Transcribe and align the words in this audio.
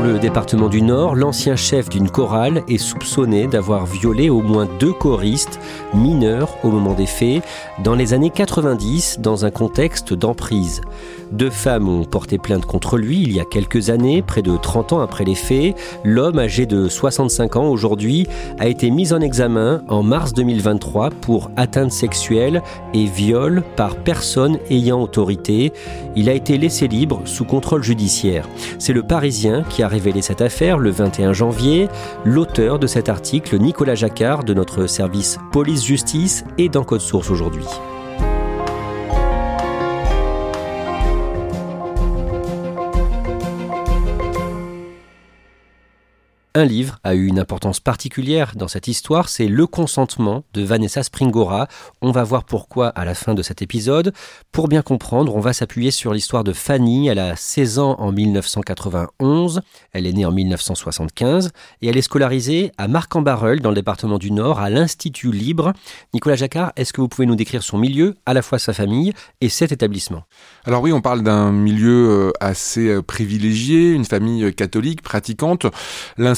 Dans 0.00 0.06
le 0.06 0.18
département 0.18 0.70
du 0.70 0.80
Nord, 0.80 1.14
l'ancien 1.14 1.56
chef 1.56 1.90
d'une 1.90 2.08
chorale 2.08 2.62
est 2.68 2.78
soupçonné 2.78 3.46
d'avoir 3.46 3.84
violé 3.84 4.30
au 4.30 4.40
moins 4.40 4.66
deux 4.78 4.94
choristes 4.94 5.60
mineurs 5.92 6.56
au 6.64 6.70
moment 6.70 6.94
des 6.94 7.04
faits, 7.04 7.42
dans 7.84 7.94
les 7.94 8.14
années 8.14 8.30
90, 8.30 9.18
dans 9.20 9.44
un 9.44 9.50
contexte 9.50 10.14
d'emprise. 10.14 10.80
Deux 11.32 11.50
femmes 11.50 11.88
ont 11.88 12.04
porté 12.04 12.38
plainte 12.38 12.64
contre 12.64 12.96
lui 12.96 13.22
il 13.22 13.32
y 13.32 13.40
a 13.40 13.44
quelques 13.44 13.90
années, 13.90 14.22
près 14.22 14.42
de 14.42 14.56
30 14.56 14.94
ans 14.94 15.00
après 15.00 15.24
les 15.24 15.34
faits. 15.34 15.76
L'homme, 16.02 16.38
âgé 16.38 16.64
de 16.64 16.88
65 16.88 17.56
ans 17.56 17.68
aujourd'hui, 17.68 18.26
a 18.58 18.68
été 18.68 18.90
mis 18.90 19.12
en 19.12 19.20
examen 19.20 19.82
en 19.88 20.02
mars 20.02 20.32
2023 20.32 21.10
pour 21.10 21.50
atteinte 21.56 21.92
sexuelle 21.92 22.62
et 22.94 23.04
viol 23.04 23.62
par 23.76 23.96
personne 23.96 24.58
ayant 24.70 25.02
autorité. 25.02 25.72
Il 26.16 26.28
a 26.28 26.32
été 26.32 26.58
laissé 26.58 26.88
libre 26.88 27.20
sous 27.26 27.44
contrôle 27.44 27.82
judiciaire. 27.82 28.48
C'est 28.78 28.94
le 28.94 29.02
Parisien 29.02 29.62
qui 29.68 29.82
a 29.82 29.89
révélé 29.90 30.22
cette 30.22 30.40
affaire 30.40 30.78
le 30.78 30.90
21 30.90 31.32
janvier. 31.32 31.88
L'auteur 32.24 32.78
de 32.78 32.86
cet 32.86 33.08
article, 33.08 33.58
Nicolas 33.58 33.96
Jacquard, 33.96 34.44
de 34.44 34.54
notre 34.54 34.86
service 34.86 35.38
police-justice, 35.52 36.44
est 36.56 36.68
dans 36.68 36.84
Code 36.84 37.00
Source 37.00 37.30
aujourd'hui. 37.30 37.66
Un 46.56 46.64
livre 46.64 46.98
a 47.04 47.14
eu 47.14 47.28
une 47.28 47.38
importance 47.38 47.78
particulière 47.78 48.54
dans 48.56 48.66
cette 48.66 48.88
histoire, 48.88 49.28
c'est 49.28 49.46
Le 49.46 49.68
consentement 49.68 50.42
de 50.52 50.64
Vanessa 50.64 51.04
Springora. 51.04 51.68
On 52.02 52.10
va 52.10 52.24
voir 52.24 52.42
pourquoi 52.42 52.88
à 52.88 53.04
la 53.04 53.14
fin 53.14 53.34
de 53.34 53.42
cet 53.42 53.62
épisode. 53.62 54.12
Pour 54.50 54.66
bien 54.66 54.82
comprendre, 54.82 55.36
on 55.36 55.38
va 55.38 55.52
s'appuyer 55.52 55.92
sur 55.92 56.12
l'histoire 56.12 56.42
de 56.42 56.52
Fanny. 56.52 57.06
Elle 57.06 57.20
a 57.20 57.36
16 57.36 57.78
ans 57.78 57.94
en 58.00 58.10
1991, 58.10 59.60
elle 59.92 60.08
est 60.08 60.12
née 60.12 60.24
en 60.24 60.32
1975 60.32 61.52
et 61.82 61.88
elle 61.88 61.96
est 61.96 62.02
scolarisée 62.02 62.72
à 62.78 62.88
Marc-en-Barœul 62.88 63.60
dans 63.60 63.68
le 63.68 63.76
département 63.76 64.18
du 64.18 64.32
Nord 64.32 64.58
à 64.58 64.70
l'Institut 64.70 65.30
Libre. 65.30 65.72
Nicolas 66.14 66.34
Jacquard, 66.34 66.72
est-ce 66.74 66.92
que 66.92 67.00
vous 67.00 67.06
pouvez 67.06 67.26
nous 67.26 67.36
décrire 67.36 67.62
son 67.62 67.78
milieu, 67.78 68.16
à 68.26 68.34
la 68.34 68.42
fois 68.42 68.58
sa 68.58 68.72
famille 68.72 69.12
et 69.40 69.50
cet 69.50 69.70
établissement? 69.70 70.24
Alors 70.64 70.82
oui, 70.82 70.92
on 70.92 71.00
parle 71.00 71.22
d'un 71.22 71.52
milieu 71.52 72.10
euh, 72.10 72.32
assez 72.40 72.88
euh, 72.88 73.02
privilégié, 73.02 73.92
une 73.92 74.04
famille 74.04 74.52
catholique 74.52 75.02
pratiquante. 75.02 75.66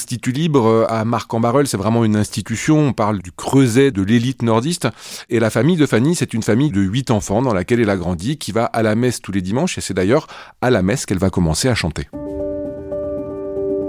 L'Institut 0.03 0.33
Libre 0.33 0.67
euh, 0.67 0.85
à 0.89 1.05
Marc-en-Barœul, 1.05 1.69
c'est 1.69 1.77
vraiment 1.77 2.05
une 2.05 2.17
institution. 2.17 2.89
On 2.89 2.93
parle 2.93 3.23
du 3.23 3.31
creuset 3.31 3.93
de 3.93 4.03
l'élite 4.03 4.43
nordiste. 4.43 4.89
Et 5.31 5.39
la 5.39 5.49
famille 5.49 5.77
de 5.77 5.87
Fanny, 5.87 6.17
c'est 6.17 6.35
une 6.35 6.43
famille 6.43 6.73
de 6.73 6.81
huit 6.81 7.13
enfants 7.13 7.41
dans 7.41 7.55
laquelle 7.55 7.79
elle 7.79 7.89
a 7.89 7.97
grandi, 7.97 8.37
qui 8.37 8.51
va 8.51 8.65
à 8.65 8.83
la 8.83 8.97
messe 8.97 9.23
tous 9.23 9.31
les 9.31 9.43
dimanches. 9.43 9.79
Et 9.79 9.81
c'est 9.81 9.95
d'ailleurs 9.95 10.27
à 10.61 10.71
la 10.71 10.83
messe 10.83 11.07
qu'elle 11.07 11.21
va 11.21 11.31
commencer 11.31 11.69
à 11.69 11.77
chanter. 11.77 12.09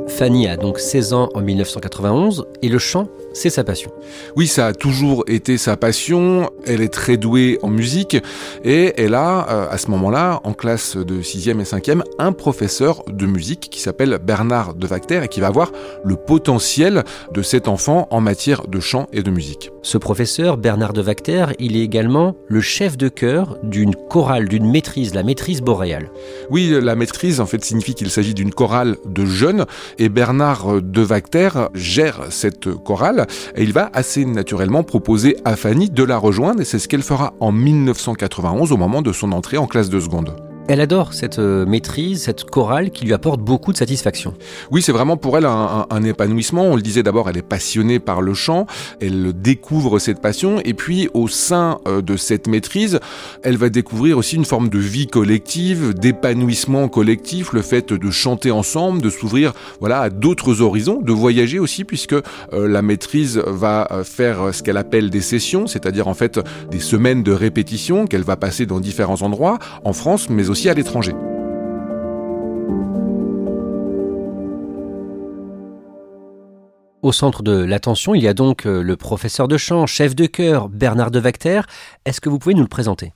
Fanny 0.07 0.47
a 0.47 0.55
donc 0.55 0.77
16 0.77 1.13
ans 1.13 1.29
en 1.33 1.41
1991 1.41 2.45
et 2.61 2.69
le 2.69 2.77
chant, 2.77 3.07
c'est 3.33 3.49
sa 3.49 3.63
passion. 3.63 3.91
Oui, 4.35 4.47
ça 4.47 4.67
a 4.67 4.73
toujours 4.73 5.23
été 5.27 5.57
sa 5.57 5.77
passion. 5.77 6.49
Elle 6.65 6.81
est 6.81 6.93
très 6.93 7.17
douée 7.17 7.59
en 7.61 7.69
musique 7.69 8.17
et 8.63 8.93
elle 8.97 9.15
a, 9.15 9.47
euh, 9.49 9.67
à 9.69 9.77
ce 9.77 9.89
moment-là, 9.91 10.41
en 10.43 10.53
classe 10.53 10.97
de 10.97 11.21
6e 11.21 11.59
et 11.59 11.63
5e, 11.63 12.01
un 12.19 12.31
professeur 12.31 13.03
de 13.07 13.25
musique 13.25 13.69
qui 13.71 13.79
s'appelle 13.79 14.19
Bernard 14.23 14.75
de 14.75 14.87
Vacter 14.87 15.21
et 15.23 15.27
qui 15.27 15.39
va 15.39 15.49
voir 15.49 15.71
le 16.03 16.15
potentiel 16.15 17.03
de 17.33 17.41
cet 17.41 17.67
enfant 17.67 18.07
en 18.11 18.21
matière 18.21 18.67
de 18.67 18.79
chant 18.79 19.07
et 19.11 19.23
de 19.23 19.31
musique. 19.31 19.71
Ce 19.81 19.97
professeur, 19.97 20.57
Bernard 20.57 20.93
de 20.93 21.01
Vacter, 21.01 21.47
il 21.59 21.75
est 21.75 21.81
également 21.81 22.35
le 22.47 22.61
chef 22.61 22.97
de 22.97 23.09
chœur 23.09 23.57
d'une 23.63 23.95
chorale, 23.95 24.47
d'une 24.47 24.69
maîtrise, 24.69 25.13
la 25.13 25.23
maîtrise 25.23 25.61
boréale. 25.61 26.09
Oui, 26.49 26.73
la 26.81 26.95
maîtrise, 26.95 27.39
en 27.39 27.45
fait, 27.45 27.63
signifie 27.63 27.93
qu'il 27.93 28.09
s'agit 28.09 28.33
d'une 28.33 28.53
chorale 28.53 28.97
de 29.05 29.25
jeunes 29.25 29.65
et 29.97 30.09
Bernard 30.09 30.81
de 30.81 31.01
Vacter 31.01 31.49
gère 31.73 32.27
cette 32.29 32.73
chorale 32.73 33.22
et 33.55 33.63
il 33.63 33.73
va 33.73 33.89
assez 33.93 34.25
naturellement 34.25 34.83
proposer 34.83 35.37
à 35.45 35.55
Fanny 35.55 35.89
de 35.89 36.03
la 36.03 36.17
rejoindre 36.17 36.61
et 36.61 36.65
c'est 36.65 36.79
ce 36.79 36.87
qu'elle 36.87 37.03
fera 37.03 37.33
en 37.39 37.51
1991 37.51 38.71
au 38.71 38.77
moment 38.77 39.01
de 39.01 39.11
son 39.11 39.31
entrée 39.31 39.57
en 39.57 39.67
classe 39.67 39.89
de 39.89 39.99
seconde. 39.99 40.52
Elle 40.69 40.79
adore 40.79 41.13
cette 41.13 41.39
euh, 41.39 41.65
maîtrise, 41.65 42.23
cette 42.23 42.45
chorale 42.45 42.91
qui 42.91 43.03
lui 43.03 43.13
apporte 43.13 43.41
beaucoup 43.41 43.73
de 43.73 43.77
satisfaction. 43.77 44.33
Oui, 44.71 44.81
c'est 44.81 44.93
vraiment 44.93 45.17
pour 45.17 45.37
elle 45.37 45.45
un, 45.45 46.03
épanouissement. 46.03 46.63
On 46.63 46.77
le 46.77 46.81
disait 46.81 47.03
d'abord, 47.03 47.29
elle 47.29 47.35
est 47.35 47.41
passionnée 47.41 47.99
par 47.99 48.21
le 48.21 48.33
chant, 48.33 48.65
elle 49.01 49.33
découvre 49.33 49.99
cette 49.99 50.21
passion, 50.21 50.61
et 50.63 50.73
puis 50.73 51.09
au 51.13 51.27
sein 51.27 51.79
euh, 51.85 52.01
de 52.01 52.15
cette 52.15 52.47
maîtrise, 52.47 53.01
elle 53.43 53.57
va 53.57 53.69
découvrir 53.69 54.17
aussi 54.17 54.37
une 54.37 54.45
forme 54.45 54.69
de 54.69 54.79
vie 54.79 55.07
collective, 55.07 55.93
d'épanouissement 55.93 56.87
collectif, 56.87 57.51
le 57.51 57.61
fait 57.61 57.91
de 57.91 58.11
chanter 58.11 58.51
ensemble, 58.51 59.01
de 59.01 59.09
s'ouvrir 59.09 59.51
voilà 59.81 59.99
à 59.99 60.09
d'autres 60.09 60.61
horizons, 60.61 61.01
de 61.01 61.11
voyager 61.11 61.59
aussi, 61.59 61.83
puisque 61.83 62.13
euh, 62.13 62.21
la 62.53 62.81
maîtrise 62.81 63.37
va 63.45 63.89
faire 64.05 64.53
ce 64.53 64.63
qu'elle 64.63 64.77
appelle 64.77 65.09
des 65.09 65.21
sessions, 65.21 65.67
c'est-à-dire 65.67 66.07
en 66.07 66.13
fait 66.13 66.39
des 66.71 66.79
semaines 66.79 67.21
de 67.21 67.33
répétition 67.33 68.07
qu'elle 68.07 68.23
va 68.23 68.37
passer 68.37 68.65
dans 68.65 68.79
différents 68.79 69.21
endroits 69.23 69.59
en 69.83 69.91
France, 69.91 70.29
mais 70.29 70.49
aussi 70.53 70.62
à 70.69 70.73
l'étranger. 70.73 71.13
Au 77.03 77.11
centre 77.11 77.43
de 77.43 77.51
l'attention, 77.51 78.15
il 78.15 78.23
y 78.23 78.29
a 78.29 78.33
donc 78.33 78.65
euh, 78.65 78.81
le 78.81 78.95
professeur 78.95 79.49
de 79.49 79.57
chant, 79.57 79.85
chef 79.85 80.15
de 80.15 80.25
chœur, 80.25 80.69
Bernard 80.69 81.11
de 81.11 81.19
Vacter. 81.19 81.59
Est-ce 82.05 82.21
que 82.21 82.29
vous 82.29 82.39
pouvez 82.39 82.55
nous 82.55 82.61
le 82.61 82.69
présenter? 82.69 83.11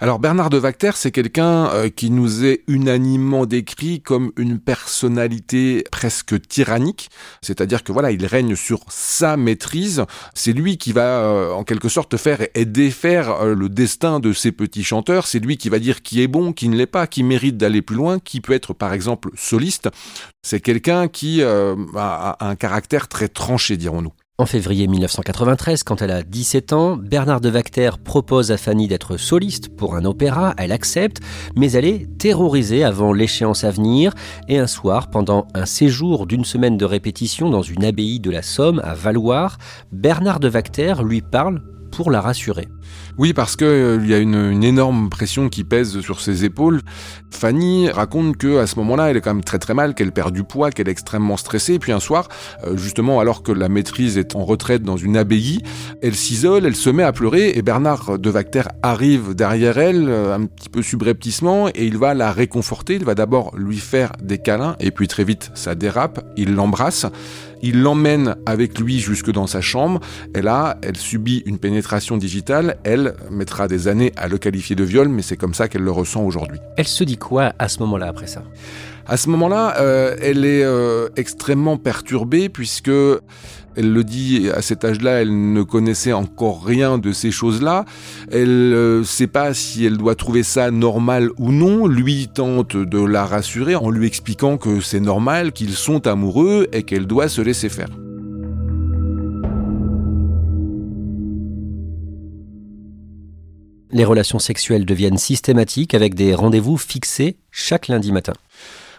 Alors 0.00 0.18
Bernard 0.18 0.50
de 0.50 0.56
Vacter, 0.56 0.92
c'est 0.94 1.10
quelqu'un 1.10 1.68
euh, 1.68 1.88
qui 1.90 2.10
nous 2.10 2.44
est 2.44 2.62
unanimement 2.68 3.44
décrit 3.44 4.00
comme 4.00 4.32
une 4.36 4.58
personnalité 4.58 5.84
presque 5.90 6.40
tyrannique, 6.48 7.10
c'est-à-dire 7.42 7.84
que 7.84 7.92
voilà, 7.92 8.10
il 8.10 8.24
règne 8.24 8.56
sur 8.56 8.80
sa 8.88 9.36
maîtrise, 9.36 10.04
c'est 10.34 10.52
lui 10.52 10.78
qui 10.78 10.92
va 10.92 11.20
euh, 11.20 11.52
en 11.52 11.64
quelque 11.64 11.88
sorte 11.88 12.16
faire 12.16 12.46
et 12.54 12.64
défaire 12.64 13.44
le 13.44 13.68
destin 13.68 14.20
de 14.20 14.32
ces 14.32 14.52
petits 14.52 14.84
chanteurs, 14.84 15.26
c'est 15.26 15.38
lui 15.38 15.58
qui 15.58 15.68
va 15.68 15.78
dire 15.78 16.02
qui 16.02 16.22
est 16.22 16.28
bon, 16.28 16.52
qui 16.52 16.68
ne 16.68 16.76
l'est 16.76 16.86
pas, 16.86 17.06
qui 17.06 17.22
mérite 17.22 17.56
d'aller 17.56 17.82
plus 17.82 17.96
loin, 17.96 18.18
qui 18.18 18.40
peut 18.40 18.54
être 18.54 18.72
par 18.72 18.94
exemple 18.94 19.30
soliste. 19.36 19.90
C'est 20.42 20.60
quelqu'un 20.60 21.08
qui 21.08 21.42
a 21.42 22.36
un 22.40 22.56
caractère 22.56 23.08
très 23.08 23.28
tranché, 23.28 23.76
dirons-nous. 23.76 24.12
En 24.40 24.46
février 24.46 24.86
1993, 24.86 25.82
quand 25.82 26.00
elle 26.00 26.10
a 26.10 26.22
17 26.22 26.72
ans, 26.72 26.96
Bernard 26.96 27.42
de 27.42 27.50
Vacter 27.50 27.90
propose 28.02 28.50
à 28.50 28.56
Fanny 28.56 28.88
d'être 28.88 29.18
soliste 29.18 29.68
pour 29.68 29.96
un 29.96 30.06
opéra, 30.06 30.54
elle 30.56 30.72
accepte, 30.72 31.20
mais 31.56 31.72
elle 31.72 31.84
est 31.84 32.06
terrorisée 32.16 32.82
avant 32.82 33.12
l'échéance 33.12 33.64
à 33.64 33.70
venir, 33.70 34.14
et 34.48 34.58
un 34.58 34.66
soir, 34.66 35.10
pendant 35.10 35.46
un 35.52 35.66
séjour 35.66 36.26
d'une 36.26 36.46
semaine 36.46 36.78
de 36.78 36.86
répétition 36.86 37.50
dans 37.50 37.60
une 37.60 37.84
abbaye 37.84 38.18
de 38.18 38.30
la 38.30 38.40
Somme 38.40 38.80
à 38.82 38.94
Valoir, 38.94 39.58
Bernard 39.92 40.40
de 40.40 40.48
Vacter 40.48 40.94
lui 41.04 41.20
parle 41.20 41.60
pour 41.90 42.10
la 42.10 42.20
rassurer. 42.20 42.68
Oui, 43.18 43.32
parce 43.32 43.56
qu'il 43.56 43.66
euh, 43.66 44.06
y 44.06 44.14
a 44.14 44.18
une, 44.18 44.64
énorme 44.64 45.10
pression 45.10 45.48
qui 45.48 45.64
pèse 45.64 46.00
sur 46.00 46.20
ses 46.20 46.44
épaules. 46.44 46.80
Fanny 47.30 47.90
raconte 47.90 48.36
que 48.36 48.58
à 48.58 48.66
ce 48.66 48.76
moment-là, 48.76 49.10
elle 49.10 49.16
est 49.16 49.20
quand 49.20 49.34
même 49.34 49.44
très 49.44 49.58
très 49.58 49.74
mal, 49.74 49.94
qu'elle 49.94 50.12
perd 50.12 50.32
du 50.32 50.44
poids, 50.44 50.70
qu'elle 50.70 50.88
est 50.88 50.92
extrêmement 50.92 51.36
stressée. 51.36 51.74
Et 51.74 51.78
puis 51.78 51.92
un 51.92 52.00
soir, 52.00 52.28
euh, 52.64 52.76
justement, 52.76 53.20
alors 53.20 53.42
que 53.42 53.52
la 53.52 53.68
maîtrise 53.68 54.16
est 54.16 54.36
en 54.36 54.44
retraite 54.44 54.82
dans 54.82 54.96
une 54.96 55.16
abbaye, 55.16 55.62
elle 56.02 56.14
s'isole, 56.14 56.66
elle 56.66 56.76
se 56.76 56.90
met 56.90 57.02
à 57.02 57.12
pleurer. 57.12 57.52
Et 57.54 57.62
Bernard 57.62 58.18
de 58.18 58.30
Vacter 58.30 58.62
arrive 58.82 59.34
derrière 59.34 59.78
elle, 59.78 60.08
euh, 60.08 60.34
un 60.34 60.46
petit 60.46 60.68
peu 60.68 60.82
subrepticement, 60.82 61.68
et 61.68 61.84
il 61.84 61.98
va 61.98 62.14
la 62.14 62.32
réconforter. 62.32 62.94
Il 62.94 63.04
va 63.04 63.14
d'abord 63.14 63.56
lui 63.56 63.78
faire 63.78 64.12
des 64.22 64.38
câlins, 64.38 64.76
et 64.80 64.90
puis 64.90 65.08
très 65.08 65.24
vite, 65.24 65.50
ça 65.54 65.74
dérape. 65.74 66.24
Il 66.36 66.54
l'embrasse. 66.54 67.06
Il 67.62 67.82
l'emmène 67.82 68.36
avec 68.46 68.78
lui 68.78 69.00
jusque 69.00 69.30
dans 69.30 69.46
sa 69.46 69.60
chambre, 69.60 70.00
et 70.34 70.42
là, 70.42 70.78
elle 70.82 70.96
subit 70.96 71.42
une 71.46 71.58
pénétration 71.58 72.16
digitale, 72.16 72.78
elle 72.84 73.14
mettra 73.30 73.68
des 73.68 73.88
années 73.88 74.12
à 74.16 74.28
le 74.28 74.38
qualifier 74.38 74.76
de 74.76 74.84
viol, 74.84 75.08
mais 75.08 75.22
c'est 75.22 75.36
comme 75.36 75.54
ça 75.54 75.68
qu'elle 75.68 75.82
le 75.82 75.90
ressent 75.90 76.22
aujourd'hui. 76.22 76.58
Elle 76.76 76.88
se 76.88 77.04
dit 77.04 77.16
quoi 77.16 77.52
à 77.58 77.68
ce 77.68 77.80
moment-là 77.80 78.08
après 78.08 78.26
ça? 78.26 78.42
À 79.06 79.16
ce 79.16 79.28
moment-là, 79.30 79.76
euh, 79.80 80.14
elle 80.22 80.44
est 80.44 80.62
euh, 80.62 81.08
extrêmement 81.16 81.76
perturbée 81.76 82.48
puisque 82.48 82.90
elle 83.76 83.92
le 83.92 84.04
dit 84.04 84.48
à 84.54 84.62
cet 84.62 84.84
âge-là, 84.84 85.22
elle 85.22 85.52
ne 85.52 85.62
connaissait 85.62 86.12
encore 86.12 86.64
rien 86.64 86.98
de 86.98 87.12
ces 87.12 87.30
choses-là. 87.30 87.84
Elle 88.30 88.70
ne 88.70 88.74
euh, 88.74 89.04
sait 89.04 89.26
pas 89.26 89.54
si 89.54 89.84
elle 89.84 89.96
doit 89.96 90.14
trouver 90.14 90.42
ça 90.42 90.70
normal 90.70 91.30
ou 91.38 91.52
non. 91.52 91.86
Lui 91.86 92.28
tente 92.32 92.76
de 92.76 93.04
la 93.04 93.24
rassurer 93.24 93.76
en 93.76 93.90
lui 93.90 94.06
expliquant 94.06 94.56
que 94.56 94.80
c'est 94.80 95.00
normal, 95.00 95.52
qu'ils 95.52 95.74
sont 95.74 96.06
amoureux 96.06 96.68
et 96.72 96.82
qu'elle 96.82 97.06
doit 97.06 97.28
se 97.28 97.40
laisser 97.40 97.68
faire. 97.68 97.88
Les 103.92 104.04
relations 104.04 104.38
sexuelles 104.38 104.86
deviennent 104.86 105.18
systématiques 105.18 105.94
avec 105.94 106.14
des 106.14 106.34
rendez-vous 106.34 106.76
fixés 106.76 107.38
chaque 107.50 107.88
lundi 107.88 108.12
matin. 108.12 108.34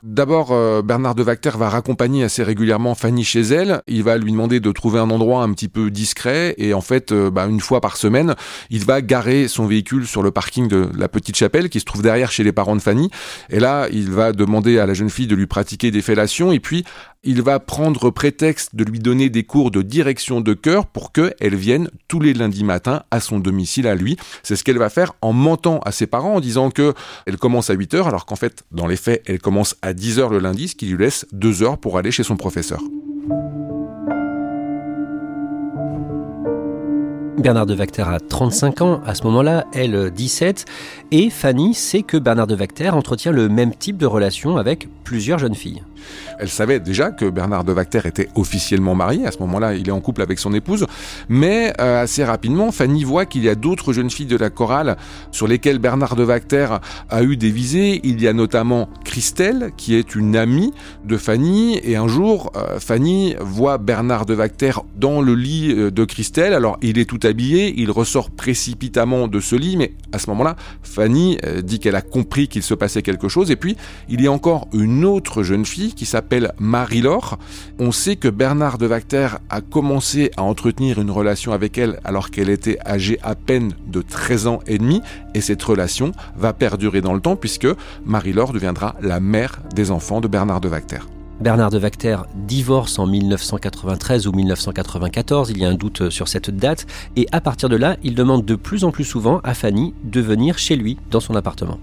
D'abord, 0.03 0.51
euh, 0.51 0.81
Bernard 0.81 1.13
de 1.13 1.21
Vacter 1.21 1.51
va 1.55 1.69
raccompagner 1.69 2.23
assez 2.23 2.41
régulièrement 2.41 2.95
Fanny 2.95 3.23
chez 3.23 3.41
elle. 3.41 3.83
Il 3.87 4.01
va 4.01 4.17
lui 4.17 4.31
demander 4.31 4.59
de 4.59 4.71
trouver 4.71 4.99
un 4.99 5.11
endroit 5.11 5.43
un 5.43 5.53
petit 5.53 5.67
peu 5.67 5.91
discret. 5.91 6.55
Et 6.57 6.73
en 6.73 6.81
fait, 6.81 7.11
euh, 7.11 7.29
bah, 7.29 7.45
une 7.45 7.59
fois 7.59 7.81
par 7.81 7.97
semaine, 7.97 8.33
il 8.71 8.83
va 8.83 9.03
garer 9.03 9.47
son 9.47 9.67
véhicule 9.67 10.07
sur 10.07 10.23
le 10.23 10.31
parking 10.31 10.67
de 10.67 10.89
la 10.97 11.07
petite 11.07 11.35
chapelle 11.35 11.69
qui 11.69 11.79
se 11.79 11.85
trouve 11.85 12.01
derrière 12.01 12.31
chez 12.31 12.43
les 12.43 12.51
parents 12.51 12.75
de 12.75 12.81
Fanny. 12.81 13.11
Et 13.51 13.59
là, 13.59 13.87
il 13.91 14.09
va 14.09 14.31
demander 14.31 14.79
à 14.79 14.87
la 14.87 14.95
jeune 14.95 15.11
fille 15.11 15.27
de 15.27 15.35
lui 15.35 15.45
pratiquer 15.45 15.91
des 15.91 16.01
fellations. 16.01 16.51
Et 16.51 16.59
puis, 16.59 16.83
il 17.23 17.41
va 17.41 17.59
prendre 17.59 18.09
prétexte 18.09 18.75
de 18.75 18.83
lui 18.83 18.99
donner 18.99 19.29
des 19.29 19.43
cours 19.43 19.69
de 19.69 19.81
direction 19.81 20.41
de 20.41 20.53
chœur 20.53 20.87
pour 20.87 21.11
qu'elle 21.11 21.55
vienne 21.55 21.89
tous 22.07 22.19
les 22.19 22.33
lundis 22.33 22.63
matins 22.63 23.03
à 23.11 23.19
son 23.19 23.39
domicile 23.39 23.87
à 23.87 23.95
lui. 23.95 24.17
C'est 24.41 24.55
ce 24.55 24.63
qu'elle 24.63 24.79
va 24.79 24.89
faire 24.89 25.13
en 25.21 25.31
mentant 25.31 25.79
à 25.79 25.91
ses 25.91 26.07
parents 26.07 26.35
en 26.35 26.39
disant 26.39 26.71
que 26.71 26.93
elle 27.27 27.37
commence 27.37 27.69
à 27.69 27.73
8 27.73 27.93
heures 27.93 28.07
alors 28.07 28.25
qu'en 28.25 28.35
fait, 28.35 28.63
dans 28.71 28.87
les 28.87 28.95
faits, 28.95 29.21
elle 29.27 29.39
commence 29.39 29.75
à 29.81 29.93
10 29.93 30.19
heures 30.19 30.29
le 30.29 30.39
lundi, 30.39 30.67
ce 30.69 30.75
qui 30.75 30.87
lui 30.87 30.97
laisse 30.97 31.27
2 31.31 31.61
heures 31.63 31.77
pour 31.77 31.97
aller 31.97 32.11
chez 32.11 32.23
son 32.23 32.37
professeur. 32.37 32.81
Bernard 37.41 37.65
de 37.65 37.73
Vacter 37.73 38.03
a 38.03 38.19
35 38.19 38.81
ans 38.81 39.01
à 39.05 39.15
ce 39.15 39.23
moment-là, 39.23 39.65
elle 39.73 40.11
17, 40.11 40.65
et 41.11 41.29
Fanny 41.29 41.73
sait 41.73 42.03
que 42.03 42.17
Bernard 42.17 42.47
de 42.47 42.55
Vacter 42.55 42.89
entretient 42.89 43.31
le 43.31 43.49
même 43.49 43.73
type 43.73 43.97
de 43.97 44.05
relation 44.05 44.57
avec 44.57 44.87
plusieurs 45.03 45.39
jeunes 45.39 45.55
filles. 45.55 45.81
Elle 46.39 46.49
savait 46.49 46.79
déjà 46.79 47.11
que 47.11 47.29
Bernard 47.29 47.63
de 47.63 47.71
Vacter 47.71 48.01
était 48.05 48.29
officiellement 48.35 48.95
marié. 48.95 49.27
À 49.27 49.31
ce 49.31 49.39
moment-là, 49.39 49.73
il 49.75 49.87
est 49.87 49.91
en 49.91 49.99
couple 49.99 50.21
avec 50.21 50.39
son 50.39 50.53
épouse. 50.53 50.85
Mais 51.29 51.73
euh, 51.79 52.03
assez 52.03 52.23
rapidement, 52.23 52.71
Fanny 52.71 53.03
voit 53.03 53.25
qu'il 53.25 53.43
y 53.43 53.49
a 53.49 53.55
d'autres 53.55 53.93
jeunes 53.93 54.09
filles 54.09 54.25
de 54.25 54.37
la 54.37 54.49
chorale 54.49 54.97
sur 55.31 55.47
lesquelles 55.47 55.79
Bernard 55.79 56.15
de 56.15 56.23
Vacter 56.23 56.67
a 57.09 57.23
eu 57.23 57.37
des 57.37 57.51
visées. 57.51 57.99
Il 58.03 58.21
y 58.21 58.27
a 58.27 58.33
notamment 58.33 58.89
Christelle, 59.03 59.71
qui 59.77 59.95
est 59.95 60.15
une 60.15 60.35
amie 60.35 60.73
de 61.05 61.17
Fanny. 61.17 61.79
Et 61.83 61.95
un 61.95 62.07
jour, 62.07 62.51
euh, 62.55 62.79
Fanny 62.79 63.35
voit 63.39 63.77
Bernard 63.77 64.25
de 64.25 64.33
Vacter 64.33 64.71
dans 64.95 65.21
le 65.21 65.35
lit 65.35 65.73
euh, 65.75 65.91
de 65.91 66.05
Christelle. 66.05 66.53
Alors, 66.53 66.77
il 66.81 66.97
est 66.97 67.05
tout 67.05 67.19
Il 67.39 67.91
ressort 67.91 68.31
précipitamment 68.31 69.27
de 69.27 69.39
ce 69.39 69.55
lit. 69.55 69.77
Mais 69.77 69.93
à 70.11 70.19
ce 70.19 70.29
moment-là, 70.29 70.55
Fanny 70.83 71.37
dit 71.63 71.79
qu'elle 71.79 71.95
a 71.95 72.01
compris 72.01 72.47
qu'il 72.47 72.63
se 72.63 72.73
passait 72.73 73.01
quelque 73.01 73.27
chose. 73.27 73.51
Et 73.51 73.55
puis, 73.55 73.77
il 74.09 74.21
y 74.21 74.27
a 74.27 74.31
encore 74.31 74.67
une 74.73 75.05
autre 75.05 75.43
jeune 75.43 75.65
fille 75.65 75.93
qui 75.93 76.05
s'appelle 76.05 76.53
Marie-Laure. 76.59 77.37
On 77.79 77.91
sait 77.91 78.15
que 78.15 78.27
Bernard 78.27 78.77
de 78.77 78.85
Vacter 78.85 79.27
a 79.49 79.61
commencé 79.61 80.31
à 80.37 80.43
entretenir 80.43 80.99
une 80.99 81.11
relation 81.11 81.53
avec 81.53 81.77
elle 81.77 81.99
alors 82.03 82.31
qu'elle 82.31 82.49
était 82.49 82.77
âgée 82.85 83.19
à 83.23 83.35
peine 83.35 83.73
de 83.87 84.01
13 84.01 84.47
ans 84.47 84.59
et 84.67 84.77
demi 84.77 85.01
et 85.33 85.41
cette 85.41 85.63
relation 85.63 86.11
va 86.35 86.53
perdurer 86.53 87.01
dans 87.01 87.13
le 87.13 87.21
temps 87.21 87.35
puisque 87.35 87.67
Marie-Laure 88.05 88.53
deviendra 88.53 88.95
la 89.01 89.19
mère 89.19 89.59
des 89.75 89.91
enfants 89.91 90.21
de 90.21 90.27
Bernard 90.27 90.61
de 90.61 90.67
Vacter. 90.67 90.99
Bernard 91.41 91.71
de 91.71 91.79
Vacter 91.79 92.17
divorce 92.35 92.99
en 92.99 93.07
1993 93.07 94.27
ou 94.27 94.31
1994, 94.31 95.49
il 95.49 95.57
y 95.57 95.65
a 95.65 95.69
un 95.69 95.73
doute 95.73 96.11
sur 96.11 96.27
cette 96.27 96.51
date, 96.51 96.85
et 97.15 97.27
à 97.31 97.41
partir 97.41 97.67
de 97.67 97.75
là, 97.75 97.97
il 98.03 98.13
demande 98.13 98.45
de 98.45 98.53
plus 98.53 98.83
en 98.83 98.91
plus 98.91 99.05
souvent 99.05 99.41
à 99.43 99.55
Fanny 99.55 99.95
de 100.03 100.21
venir 100.21 100.59
chez 100.59 100.75
lui 100.75 100.99
dans 101.09 101.19
son 101.19 101.33
appartement. 101.33 101.79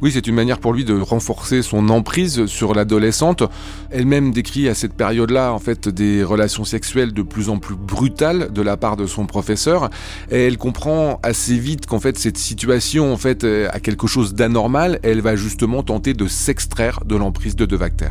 Oui, 0.00 0.12
c'est 0.12 0.26
une 0.26 0.34
manière 0.34 0.58
pour 0.58 0.72
lui 0.72 0.86
de 0.86 0.98
renforcer 0.98 1.60
son 1.60 1.90
emprise 1.90 2.46
sur 2.46 2.74
l'adolescente. 2.74 3.42
Elle-même 3.90 4.32
décrit 4.32 4.66
à 4.70 4.74
cette 4.74 4.94
période-là, 4.94 5.52
en 5.52 5.58
fait, 5.58 5.90
des 5.90 6.24
relations 6.24 6.64
sexuelles 6.64 7.12
de 7.12 7.22
plus 7.22 7.50
en 7.50 7.58
plus 7.58 7.76
brutales 7.76 8.50
de 8.50 8.62
la 8.62 8.78
part 8.78 8.96
de 8.96 9.06
son 9.06 9.26
professeur. 9.26 9.90
Et 10.30 10.46
elle 10.46 10.56
comprend 10.56 11.20
assez 11.22 11.58
vite 11.58 11.84
qu'en 11.84 12.00
fait, 12.00 12.16
cette 12.18 12.38
situation, 12.38 13.12
en 13.12 13.18
fait, 13.18 13.44
a 13.44 13.78
quelque 13.78 14.06
chose 14.06 14.32
d'anormal. 14.32 15.00
Elle 15.02 15.20
va 15.20 15.36
justement 15.36 15.82
tenter 15.82 16.14
de 16.14 16.26
s'extraire 16.26 17.00
de 17.04 17.16
l'emprise 17.16 17.56
de 17.56 17.66
De 17.66 17.76
Vacter. 17.76 18.08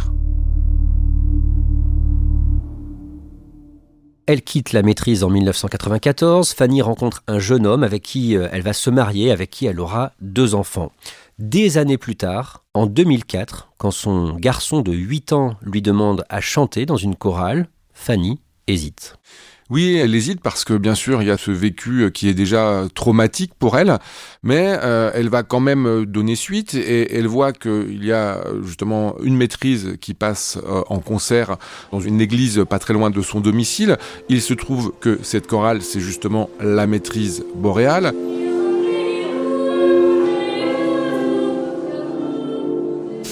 Elle 4.32 4.44
quitte 4.44 4.72
la 4.72 4.82
maîtrise 4.82 5.26
en 5.26 5.30
1994. 5.30 6.54
Fanny 6.54 6.82
rencontre 6.82 7.22
un 7.28 7.38
jeune 7.38 7.68
homme 7.68 7.84
avec 7.84 8.02
qui 8.02 8.38
euh, 8.38 8.48
elle 8.54 8.62
va 8.62 8.72
se 8.72 8.90
marier, 8.90 9.30
avec 9.30 9.50
qui 9.50 9.66
elle 9.66 9.82
aura 9.82 10.14
deux 10.22 10.56
enfants. 10.56 10.94
Des 11.38 11.78
années 11.78 11.98
plus 11.98 12.16
tard, 12.16 12.64
en 12.74 12.86
2004, 12.86 13.74
quand 13.78 13.92
son 13.92 14.36
garçon 14.36 14.80
de 14.84 14.94
8 14.94 15.34
ans 15.34 15.56
lui 15.62 15.82
demande 15.82 16.24
à 16.30 16.40
chanter 16.40 16.86
dans 16.86 16.96
une 16.96 17.18
chorale, 17.18 17.68
Fanny 17.94 18.40
hésite. 18.68 19.18
Oui, 19.72 19.96
elle 19.96 20.14
hésite 20.16 20.42
parce 20.42 20.66
que 20.66 20.74
bien 20.74 20.96
sûr, 20.96 21.22
il 21.22 21.30
y 21.30 21.32
a 21.32 21.38
ce 21.38 21.50
vécu 21.50 22.02
euh, 22.02 22.10
qui 22.10 22.28
est 22.28 22.34
déjà 22.34 22.84
traumatique 22.94 23.54
pour 23.58 23.78
elle, 23.78 24.00
mais 24.44 24.78
euh, 24.84 25.12
elle 25.14 25.30
va 25.30 25.44
quand 25.44 25.62
même 25.62 25.88
euh, 25.88 26.06
donner 26.06 26.36
suite 26.36 26.74
et 26.74 27.16
elle 27.16 27.28
voit 27.28 27.54
qu'il 27.54 28.04
y 28.04 28.12
a 28.12 28.44
justement 28.66 29.16
une 29.24 29.38
maîtrise 29.38 29.96
qui 30.02 30.14
passe 30.14 30.60
en 30.90 31.00
concert 31.00 31.56
dans 31.94 32.02
une 32.02 32.20
église 32.20 32.66
pas 32.70 32.80
très 32.80 32.94
loin 32.94 33.12
de 33.12 33.22
son 33.22 33.40
domicile. 33.40 33.98
Il 34.28 34.42
se 34.42 34.54
trouve 34.54 34.92
que 35.00 35.20
cette 35.24 35.48
chorale, 35.48 35.82
c'est 35.82 36.02
justement 36.02 36.50
la 36.60 36.86
maîtrise 36.86 37.46
boréale. 37.56 38.14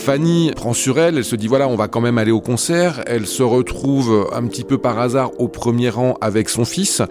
Fanny 0.10 0.52
prend 0.56 0.74
sur 0.74 0.98
elle, 0.98 1.20
elle 1.20 1.24
se 1.24 1.36
dit 1.36 1.48
voilà, 1.48 1.68
on 1.68 1.76
va 1.76 1.88
quand 1.88 2.02
même 2.02 2.18
aller 2.18 2.32
au 2.32 2.42
concert. 2.42 3.04
Elle 3.06 3.28
se 3.28 3.44
retrouve 3.44 4.28
un 4.34 4.48
petit 4.48 4.64
peu 4.64 4.80
par 4.80 4.98
hasard 4.98 5.30
au 5.38 5.48
premier 5.48 5.92
rang 5.92 6.16
avec 6.20 6.50
son 6.50 6.66
fils. 6.66 7.04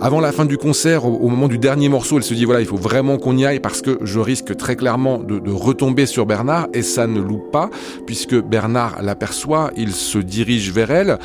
Avant 0.00 0.20
la 0.20 0.30
fin 0.30 0.44
du 0.44 0.56
concert, 0.56 1.06
au, 1.06 1.28
moment 1.28 1.48
du 1.48 1.58
dernier 1.58 1.88
morceau, 1.88 2.18
elle 2.18 2.22
se 2.22 2.34
dit 2.34 2.44
voilà, 2.44 2.60
il 2.60 2.66
faut 2.68 2.76
vraiment 2.76 3.18
qu'on 3.18 3.36
y 3.36 3.44
aille 3.44 3.58
parce 3.58 3.82
que 3.82 3.98
je 4.00 4.20
risque 4.20 4.56
très 4.56 4.76
clairement 4.76 5.18
de, 5.18 5.50
retomber 5.50 6.06
sur 6.06 6.24
Bernard 6.24 6.68
et 6.72 6.82
ça 6.82 7.08
ne 7.08 7.18
loupe 7.18 7.50
pas 7.50 7.68
puisque 8.06 8.40
Bernard 8.40 9.02
l'aperçoit, 9.02 9.72
il 9.76 9.90
se 9.90 10.18
dirige 10.18 10.70
vers 10.70 10.92
elle. 10.92 11.18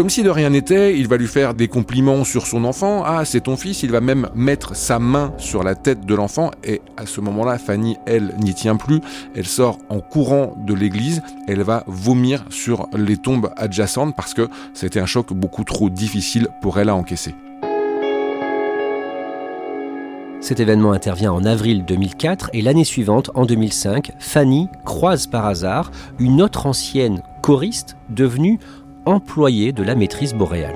Comme 0.00 0.08
si 0.08 0.22
de 0.22 0.30
rien 0.30 0.48
n'était, 0.48 0.98
il 0.98 1.08
va 1.08 1.18
lui 1.18 1.26
faire 1.26 1.52
des 1.52 1.68
compliments 1.68 2.24
sur 2.24 2.46
son 2.46 2.64
enfant. 2.64 3.02
Ah, 3.04 3.26
c'est 3.26 3.42
ton 3.42 3.58
fils. 3.58 3.82
Il 3.82 3.90
va 3.90 4.00
même 4.00 4.30
mettre 4.34 4.74
sa 4.74 4.98
main 4.98 5.34
sur 5.36 5.62
la 5.62 5.74
tête 5.74 6.06
de 6.06 6.14
l'enfant. 6.14 6.52
Et 6.64 6.80
à 6.96 7.04
ce 7.04 7.20
moment-là, 7.20 7.58
Fanny, 7.58 7.98
elle, 8.06 8.34
n'y 8.38 8.54
tient 8.54 8.76
plus. 8.76 9.02
Elle 9.36 9.44
sort 9.44 9.78
en 9.90 10.00
courant 10.00 10.54
de 10.56 10.72
l'église. 10.72 11.20
Elle 11.46 11.60
va 11.64 11.84
vomir 11.86 12.46
sur 12.48 12.88
les 12.96 13.18
tombes 13.18 13.50
adjacentes 13.58 14.16
parce 14.16 14.32
que 14.32 14.48
c'était 14.72 15.00
un 15.00 15.04
choc 15.04 15.34
beaucoup 15.34 15.64
trop 15.64 15.90
difficile 15.90 16.48
pour 16.62 16.78
elle 16.78 16.88
à 16.88 16.94
encaisser. 16.94 17.34
Cet 20.40 20.60
événement 20.60 20.92
intervient 20.92 21.32
en 21.32 21.44
avril 21.44 21.84
2004 21.84 22.48
et 22.54 22.62
l'année 22.62 22.84
suivante, 22.84 23.30
en 23.34 23.44
2005, 23.44 24.12
Fanny 24.18 24.70
croise 24.86 25.26
par 25.26 25.44
hasard 25.44 25.90
une 26.18 26.40
autre 26.40 26.64
ancienne 26.64 27.22
choriste 27.42 27.96
devenue 28.08 28.58
employée 29.06 29.72
de 29.72 29.82
la 29.82 29.94
maîtrise 29.94 30.34
boréale. 30.34 30.74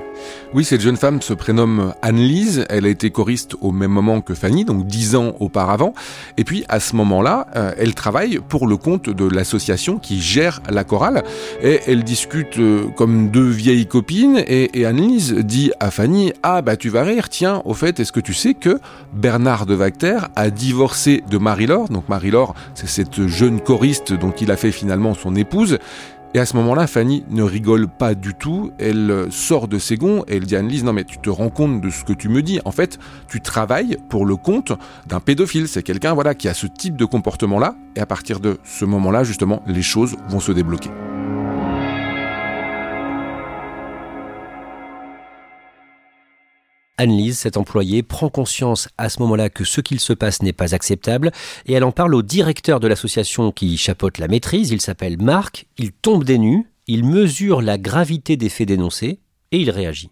Oui, 0.55 0.65
cette 0.65 0.81
jeune 0.81 0.97
femme 0.97 1.21
se 1.21 1.35
prénomme 1.35 1.95
Anne-Lise. 2.03 2.65
Elle 2.69 2.87
a 2.87 2.89
été 2.89 3.11
choriste 3.11 3.57
au 3.61 3.73
même 3.73 3.91
moment 3.91 4.21
que 4.21 4.35
Fanny, 4.35 4.65
donc 4.65 4.87
dix 4.87 5.17
ans 5.17 5.35
auparavant. 5.41 5.95
Et 6.37 6.45
puis, 6.45 6.65
à 6.69 6.81
ce 6.81 6.95
moment-là, 6.97 7.47
euh, 7.57 7.73
elle 7.77 7.95
travaille 7.95 8.39
pour 8.49 8.67
le 8.67 8.77
compte 8.77 9.11
de 9.11 9.29
l'association 9.29 9.99
qui 9.99 10.21
gère 10.21 10.61
la 10.71 10.85
chorale. 10.85 11.25
Et 11.63 11.81
elle 11.87 12.05
discute 12.05 12.59
euh, 12.59 12.87
comme 12.97 13.31
deux 13.31 13.49
vieilles 13.49 13.87
copines. 13.87 14.43
Et, 14.47 14.79
et 14.79 14.87
Anne-Lise 14.87 15.35
dit 15.35 15.73
à 15.81 15.91
Fanny, 15.91 16.33
ah 16.43 16.63
bah 16.63 16.77
tu 16.77 16.89
vas 16.89 17.03
rire, 17.03 17.29
tiens, 17.29 17.63
au 17.65 17.75
fait, 17.75 17.99
est-ce 18.01 18.13
que 18.13 18.21
tu 18.21 18.35
sais 18.35 18.55
que 18.55 18.79
Bernard 19.13 19.67
de 19.67 19.75
Vacter 19.75 20.19
a 20.37 20.51
divorcé 20.51 21.23
de 21.29 21.39
Marie-Laure? 21.39 21.89
Donc 21.89 22.09
Marie-Laure, 22.09 22.55
c'est 22.75 22.89
cette 22.89 23.27
jeune 23.27 23.61
choriste 23.61 24.13
dont 24.13 24.33
il 24.33 24.51
a 24.51 24.57
fait 24.57 24.73
finalement 24.73 25.15
son 25.15 25.35
épouse. 25.35 25.79
Et 26.37 26.41
à 26.41 26.47
ce 26.47 26.57
moment-là, 26.57 26.89
Fanny 26.89 27.25
ne 27.31 27.45
rigole 27.45 27.87
pas 27.87 28.17
du 28.17 28.35
tout. 28.35 28.73
Elle 28.81 29.29
sort 29.31 29.69
de 29.69 29.79
ses 29.79 29.97
gonds 29.97 30.25
et 30.27 30.37
elle 30.37 30.47
dit 30.47 30.57
à 30.57 30.59
Annelise, 30.59 30.83
non 30.83 30.93
mais 30.93 31.05
tu 31.05 31.19
te 31.19 31.31
rends 31.31 31.49
compte 31.49 31.81
de 31.81 31.91
ce 31.91 32.03
que 32.03 32.13
tu 32.13 32.29
me 32.29 32.43
dis. 32.43 32.59
En 32.65 32.73
fait, 32.73 32.99
tu 33.29 33.41
travailles 33.41 33.99
pour 34.09 34.27
le 34.27 34.35
compte 34.35 34.73
d'un 35.07 35.21
pédophile. 35.21 35.69
C'est 35.69 35.85
quelqu'un, 35.85 36.13
voilà, 36.13 36.35
qui 36.35 36.49
a 36.49 36.55
ce 36.55 36.67
type 36.67 36.97
de 36.97 37.05
comportement-là. 37.05 37.77
Et 37.95 38.01
à 38.01 38.07
partir 38.07 38.41
de 38.41 38.59
ce 38.65 38.85
moment-là, 38.85 39.23
justement, 39.23 39.63
les 39.69 39.83
choses 39.83 40.17
vont 40.29 40.41
se 40.41 40.51
débloquer. 40.51 40.91
Anne-Lise, 46.97 47.39
cette 47.39 47.57
employée, 47.57 48.03
prend 48.03 48.29
conscience 48.29 48.89
à 48.99 49.09
ce 49.09 49.21
moment-là 49.21 49.51
que 49.51 49.65
ce 49.65 49.81
qu'il 49.81 49.99
se 49.99 50.13
passe 50.13 50.43
n'est 50.43 50.53
pas 50.53 50.75
acceptable 50.75 51.33
et 51.67 51.73
elle 51.73 51.85
en 51.85 51.93
parle 51.93 52.15
au 52.15 52.23
directeur 52.23 52.79
de 52.81 52.87
l'association 52.87 53.51
qui 53.51 53.77
chapeaute 53.77 54.19
la 54.19 54.29
maîtrise. 54.29 54.71
Il 54.71 54.81
s'appelle 54.81 55.21
Marc. 55.21 55.67
Il 55.79 55.93
tombe 55.93 56.25
des 56.25 56.39
il 56.87 57.05
mesure 57.05 57.63
la 57.63 57.79
gravité 57.79 58.37
des 58.37 58.49
faits 58.49 58.69
dénoncés 58.69 59.19
et 59.53 59.59
il 59.59 59.71
réagit. 59.71 60.11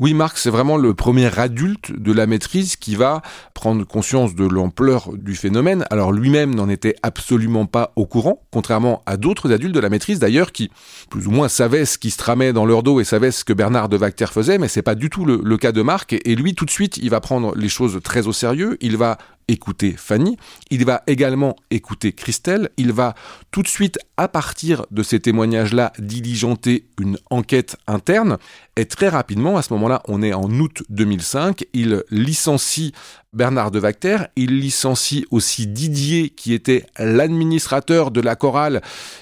Oui, 0.00 0.12
Marc, 0.12 0.38
c'est 0.38 0.50
vraiment 0.50 0.76
le 0.76 0.92
premier 0.92 1.38
adulte 1.38 1.92
de 1.96 2.12
la 2.12 2.26
maîtrise 2.26 2.74
qui 2.74 2.96
va 2.96 3.22
prendre 3.54 3.86
conscience 3.86 4.34
de 4.34 4.44
l'ampleur 4.44 5.12
du 5.12 5.36
phénomène. 5.36 5.84
Alors 5.88 6.10
lui-même 6.10 6.52
n'en 6.52 6.68
était 6.68 6.96
absolument 7.04 7.66
pas 7.66 7.92
au 7.94 8.04
courant, 8.04 8.42
contrairement 8.50 9.02
à 9.06 9.16
d'autres 9.16 9.52
adultes 9.52 9.74
de 9.74 9.80
la 9.80 9.90
maîtrise 9.90 10.18
d'ailleurs 10.18 10.50
qui, 10.50 10.70
plus 11.10 11.28
ou 11.28 11.30
moins, 11.30 11.48
savaient 11.48 11.84
ce 11.84 11.98
qui 11.98 12.10
se 12.10 12.18
tramait 12.18 12.52
dans 12.52 12.66
leur 12.66 12.82
dos 12.82 12.98
et 12.98 13.04
savaient 13.04 13.30
ce 13.30 13.44
que 13.44 13.52
Bernard 13.52 13.88
de 13.88 13.96
Vacter 13.96 14.26
faisait, 14.26 14.58
mais 14.58 14.66
c'est 14.66 14.82
pas 14.82 14.96
du 14.96 15.10
tout 15.10 15.24
le, 15.24 15.40
le, 15.42 15.56
cas 15.58 15.70
de 15.70 15.82
Marc. 15.82 16.12
Et 16.24 16.34
lui, 16.34 16.56
tout 16.56 16.64
de 16.64 16.70
suite, 16.70 16.96
il 16.96 17.10
va 17.10 17.20
prendre 17.20 17.54
les 17.54 17.68
choses 17.68 18.00
très 18.02 18.26
au 18.26 18.32
sérieux. 18.32 18.76
Il 18.80 18.96
va 18.96 19.18
écouter 19.48 19.94
Fanny, 19.96 20.36
il 20.70 20.84
va 20.84 21.02
également 21.06 21.56
écouter 21.70 22.12
Christelle, 22.12 22.70
il 22.76 22.92
va 22.92 23.14
tout 23.50 23.62
de 23.62 23.68
suite, 23.68 23.98
à 24.16 24.28
partir 24.28 24.86
de 24.90 25.02
ces 25.02 25.20
témoignages-là, 25.20 25.92
diligenter 25.98 26.86
une 27.00 27.18
enquête 27.30 27.76
interne, 27.86 28.38
et 28.76 28.86
très 28.86 29.08
rapidement, 29.08 29.56
à 29.56 29.62
ce 29.62 29.72
moment-là, 29.74 30.02
on 30.08 30.22
est 30.22 30.32
en 30.32 30.50
août 30.50 30.82
2005, 30.88 31.64
il 31.72 32.02
licencie 32.10 32.92
Bernard 33.34 33.70
de 33.70 33.78
Vacter, 33.78 34.16
il 34.36 34.60
licencie 34.60 35.26
aussi 35.30 35.66
Didier, 35.66 36.30
qui 36.30 36.54
était 36.54 36.86
l'administrateur 36.98 38.10
de 38.10 38.20
la 38.20 38.36
chorale, 38.36 38.80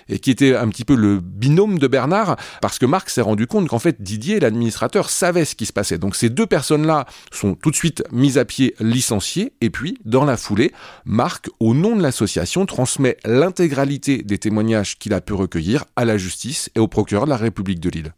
et 0.08 0.18
qui 0.18 0.30
était 0.30 0.54
un 0.54 0.68
petit 0.68 0.84
peu 0.84 0.94
le 0.94 1.20
binôme 1.20 1.78
de 1.78 1.86
Bernard, 1.86 2.36
parce 2.60 2.78
que 2.78 2.86
Marc 2.86 3.10
s'est 3.10 3.22
rendu 3.22 3.46
compte 3.46 3.68
qu'en 3.68 3.78
fait, 3.78 4.02
Didier, 4.02 4.40
l'administrateur, 4.40 5.10
savait 5.10 5.44
ce 5.44 5.54
qui 5.54 5.66
se 5.66 5.72
passait. 5.72 5.98
Donc 5.98 6.14
ces 6.14 6.28
deux 6.28 6.46
personnes-là 6.46 7.06
sont 7.32 7.54
tout 7.54 7.70
de 7.70 7.76
suite 7.76 8.02
mises 8.12 8.38
à 8.38 8.44
pied, 8.44 8.74
licenciées, 8.80 9.52
et 9.60 9.70
puis, 9.70 9.98
dans 10.04 10.24
la 10.24 10.36
foulée, 10.36 10.72
Marc, 11.04 11.48
au 11.60 11.74
nom 11.74 11.96
de 11.96 12.02
l'association, 12.02 12.66
transmet 12.66 13.16
l'intégralité 13.24 14.22
des 14.22 14.38
témoignages 14.38 14.98
qu'il 14.98 15.14
a 15.14 15.20
pu 15.20 15.32
recueillir 15.32 15.84
à 15.96 16.04
la 16.04 16.18
justice 16.18 16.70
et 16.74 16.80
au 16.80 16.88
procureur 16.88 17.24
de 17.24 17.30
la 17.30 17.36
République 17.36 17.80
de 17.80 17.90
Lille. 17.90 18.12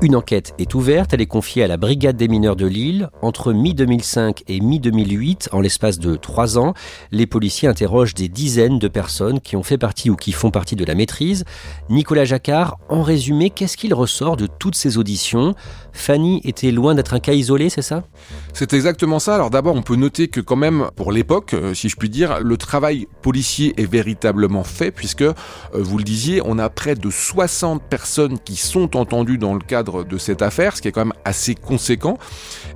Une 0.00 0.14
enquête 0.14 0.54
est 0.58 0.76
ouverte, 0.76 1.12
elle 1.12 1.20
est 1.20 1.26
confiée 1.26 1.64
à 1.64 1.66
la 1.66 1.76
Brigade 1.76 2.16
des 2.16 2.28
mineurs 2.28 2.54
de 2.54 2.66
Lille. 2.66 3.10
Entre 3.20 3.52
mi-2005 3.52 4.44
et 4.46 4.60
mi-2008, 4.60 5.48
en 5.50 5.60
l'espace 5.60 5.98
de 5.98 6.14
trois 6.14 6.56
ans, 6.56 6.72
les 7.10 7.26
policiers 7.26 7.66
interrogent 7.66 8.14
des 8.14 8.28
dizaines 8.28 8.78
de 8.78 8.86
personnes 8.86 9.40
qui 9.40 9.56
ont 9.56 9.64
fait 9.64 9.76
partie 9.76 10.08
ou 10.08 10.14
qui 10.14 10.30
font 10.30 10.52
partie 10.52 10.76
de 10.76 10.84
la 10.84 10.94
maîtrise. 10.94 11.44
Nicolas 11.90 12.24
Jacquard, 12.24 12.78
en 12.88 13.02
résumé, 13.02 13.50
qu'est-ce 13.50 13.76
qu'il 13.76 13.92
ressort 13.92 14.36
de 14.36 14.46
toutes 14.46 14.76
ces 14.76 14.98
auditions? 14.98 15.56
Fanny 15.92 16.40
était 16.44 16.70
loin 16.70 16.94
d'être 16.94 17.14
un 17.14 17.18
cas 17.18 17.32
isolé, 17.32 17.68
c'est 17.68 17.82
ça? 17.82 18.04
C'est 18.52 18.74
exactement 18.74 19.18
ça. 19.18 19.34
Alors 19.34 19.50
d'abord, 19.50 19.74
on 19.74 19.82
peut 19.82 19.96
noter 19.96 20.28
que 20.28 20.40
quand 20.40 20.54
même, 20.54 20.90
pour 20.94 21.10
l'époque, 21.10 21.54
euh, 21.54 21.74
si 21.74 21.88
je 21.88 21.96
puis 21.96 22.08
dire, 22.08 22.38
le 22.38 22.56
travail 22.56 23.08
policier 23.20 23.74
est 23.76 23.90
véritablement 23.90 24.62
fait, 24.62 24.92
puisque, 24.92 25.22
euh, 25.22 25.34
vous 25.72 25.98
le 25.98 26.04
disiez, 26.04 26.40
on 26.44 26.56
a 26.60 26.70
près 26.70 26.94
de 26.94 27.10
60 27.10 27.82
personnes 27.82 28.38
qui 28.38 28.54
sont 28.54 28.96
entendues 28.96 29.38
dans 29.38 29.54
le 29.54 29.60
de 29.90 30.18
cette 30.18 30.42
affaire, 30.42 30.76
ce 30.76 30.82
qui 30.82 30.88
est 30.88 30.92
quand 30.92 31.04
même 31.04 31.18
assez 31.24 31.54
conséquent. 31.54 32.18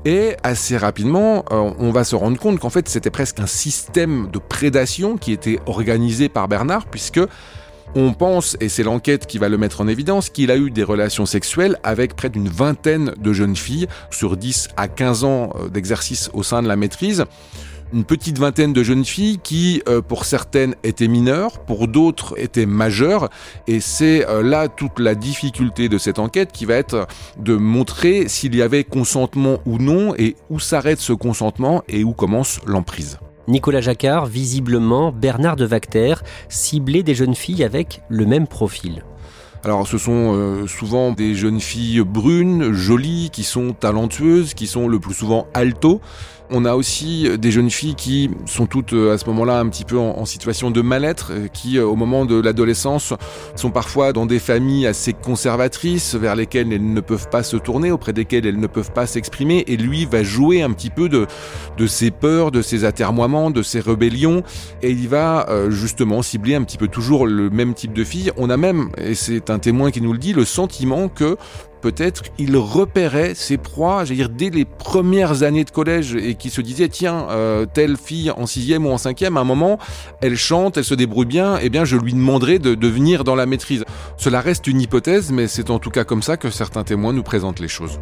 Et 0.04 0.36
assez 0.42 0.76
rapidement, 0.76 1.44
euh, 1.50 1.72
on 1.78 1.90
va 1.90 2.04
se 2.04 2.16
rendre 2.16 2.38
compte 2.38 2.58
qu'en 2.58 2.70
fait, 2.70 2.88
c'était 2.88 3.10
presque 3.10 3.40
un 3.40 3.46
système 3.46 4.30
de 4.30 4.38
prédation 4.38 5.16
qui 5.16 5.32
était 5.32 5.58
organisé 5.66 6.28
par 6.28 6.48
Bernard, 6.48 6.86
puisque 6.86 7.20
on 7.94 8.14
pense, 8.14 8.56
et 8.60 8.68
c'est 8.68 8.82
l'enquête 8.82 9.26
qui 9.26 9.38
va 9.38 9.48
le 9.48 9.58
mettre 9.58 9.82
en 9.82 9.88
évidence, 9.88 10.30
qu'il 10.30 10.50
a 10.50 10.56
eu 10.56 10.70
des 10.70 10.82
relations 10.82 11.26
sexuelles 11.26 11.78
avec 11.82 12.16
près 12.16 12.30
d'une 12.30 12.48
vingtaine 12.48 13.12
de 13.18 13.32
jeunes 13.32 13.56
filles 13.56 13.86
sur 14.10 14.36
10 14.36 14.68
à 14.76 14.88
15 14.88 15.24
ans 15.24 15.52
euh, 15.56 15.68
d'exercice 15.68 16.30
au 16.32 16.42
sein 16.42 16.62
de 16.62 16.68
la 16.68 16.76
maîtrise 16.76 17.24
une 17.92 18.04
petite 18.04 18.38
vingtaine 18.38 18.72
de 18.72 18.82
jeunes 18.82 19.04
filles 19.04 19.38
qui, 19.42 19.82
euh, 19.88 20.00
pour 20.00 20.24
certaines, 20.24 20.74
étaient 20.82 21.08
mineures, 21.08 21.60
pour 21.60 21.88
d'autres 21.88 22.34
étaient 22.38 22.66
majeures. 22.66 23.28
Et 23.66 23.80
c'est 23.80 24.28
euh, 24.28 24.42
là 24.42 24.68
toute 24.68 24.98
la 24.98 25.14
difficulté 25.14 25.88
de 25.88 25.98
cette 25.98 26.18
enquête 26.18 26.52
qui 26.52 26.64
va 26.64 26.74
être 26.74 27.06
de 27.38 27.54
montrer 27.54 28.28
s'il 28.28 28.54
y 28.54 28.62
avait 28.62 28.84
consentement 28.84 29.58
ou 29.66 29.78
non, 29.78 30.14
et 30.16 30.36
où 30.50 30.58
s'arrête 30.58 31.00
ce 31.00 31.12
consentement 31.12 31.82
et 31.88 32.04
où 32.04 32.12
commence 32.12 32.60
l'emprise. 32.66 33.18
Nicolas 33.48 33.80
Jacquard, 33.80 34.26
visiblement, 34.26 35.12
Bernard 35.12 35.56
de 35.56 35.64
Vacter, 35.64 36.14
ciblait 36.48 37.02
des 37.02 37.14
jeunes 37.14 37.34
filles 37.34 37.64
avec 37.64 38.00
le 38.08 38.24
même 38.24 38.46
profil. 38.46 39.02
Alors 39.64 39.86
ce 39.86 39.96
sont 39.96 40.34
euh, 40.34 40.66
souvent 40.66 41.12
des 41.12 41.36
jeunes 41.36 41.60
filles 41.60 42.00
brunes, 42.00 42.72
jolies, 42.72 43.30
qui 43.32 43.44
sont 43.44 43.72
talentueuses, 43.72 44.54
qui 44.54 44.66
sont 44.66 44.88
le 44.88 44.98
plus 44.98 45.14
souvent 45.14 45.46
alto, 45.54 46.00
on 46.52 46.64
a 46.64 46.74
aussi 46.74 47.28
des 47.38 47.50
jeunes 47.50 47.70
filles 47.70 47.94
qui 47.94 48.30
sont 48.46 48.66
toutes 48.66 48.92
euh, 48.92 49.14
à 49.14 49.18
ce 49.18 49.26
moment-là 49.26 49.58
un 49.58 49.68
petit 49.68 49.84
peu 49.84 49.98
en, 49.98 50.24
situation 50.24 50.70
de 50.70 50.82
mal-être, 50.82 51.32
euh, 51.32 51.48
qui 51.48 51.78
euh, 51.78 51.86
au 51.86 51.96
moment 51.96 52.24
de 52.24 52.40
l'adolescence 52.40 53.14
sont 53.56 53.70
parfois 53.70 54.12
dans 54.12 54.26
des 54.26 54.38
familles 54.38 54.86
assez 54.86 55.12
conservatrices 55.12 56.14
vers 56.14 56.36
lesquelles 56.36 56.72
elles 56.72 56.92
ne 56.92 57.00
peuvent 57.00 57.28
pas 57.30 57.42
se 57.42 57.56
tourner, 57.56 57.90
auprès 57.90 58.12
desquelles 58.12 58.46
elles 58.46 58.60
ne 58.60 58.66
peuvent 58.66 58.92
pas 58.92 59.06
s'exprimer, 59.06 59.64
et 59.66 59.76
lui 59.76 60.04
va 60.04 60.22
jouer 60.22 60.62
un 60.62 60.70
petit 60.72 60.90
peu 60.90 61.08
de, 61.08 61.26
ses 61.86 62.10
peurs, 62.10 62.50
de 62.50 62.62
ses 62.62 62.84
atermoiements, 62.84 63.50
de 63.50 63.62
ses 63.62 63.80
rébellions, 63.80 64.42
et 64.82 64.90
il 64.90 65.08
va 65.08 65.46
justement 65.70 66.22
cibler 66.22 66.54
un 66.54 66.62
petit 66.62 66.78
peu 66.78 66.88
toujours 66.88 67.26
le 67.26 67.50
même 67.50 67.74
type 67.74 67.92
de 67.92 68.04
filles. 68.04 68.30
On 68.36 68.50
a 68.50 68.56
même, 68.56 68.90
et 68.96 69.14
c'est 69.14 69.50
un 69.50 69.58
témoin 69.58 69.90
qui 69.90 70.00
nous 70.00 70.12
le 70.12 70.18
dit, 70.18 70.32
le 70.32 70.44
sentiment 70.44 71.08
que 71.08 71.36
peut-être 71.82 72.22
il 72.38 72.56
repérait 72.56 73.34
ses 73.34 73.58
proies, 73.58 74.04
j'allais 74.04 74.16
dire 74.16 74.28
dès 74.30 74.48
les 74.48 74.64
premières 74.64 75.42
années 75.42 75.64
de 75.64 75.70
collège 75.70 76.14
et 76.14 76.36
qui 76.36 76.48
se 76.48 76.62
disait 76.62 76.88
tiens 76.88 77.26
euh, 77.30 77.66
telle 77.66 77.98
fille 77.98 78.30
en 78.30 78.46
sixième 78.46 78.86
ou 78.86 78.90
en 78.90 78.98
cinquième 78.98 79.36
à 79.36 79.40
un 79.40 79.44
moment 79.44 79.78
elle 80.22 80.36
chante, 80.36 80.78
elle 80.78 80.84
se 80.84 80.94
débrouille 80.94 81.26
bien, 81.26 81.58
eh 81.60 81.68
bien 81.68 81.84
je 81.84 81.96
lui 81.96 82.14
demanderai 82.14 82.58
de, 82.58 82.86
venir 82.86 83.24
dans 83.24 83.34
la 83.34 83.46
maîtrise. 83.46 83.84
Cela 84.16 84.40
reste 84.40 84.66
une 84.66 84.80
hypothèse, 84.80 85.32
mais 85.32 85.48
c'est 85.48 85.70
en 85.70 85.78
tout 85.78 85.90
cas 85.90 86.04
comme 86.04 86.22
ça 86.22 86.36
que 86.36 86.50
certains 86.50 86.84
témoins 86.84 87.12
nous 87.12 87.22
présentent 87.22 87.60
les 87.60 87.68
choses. 87.68 87.98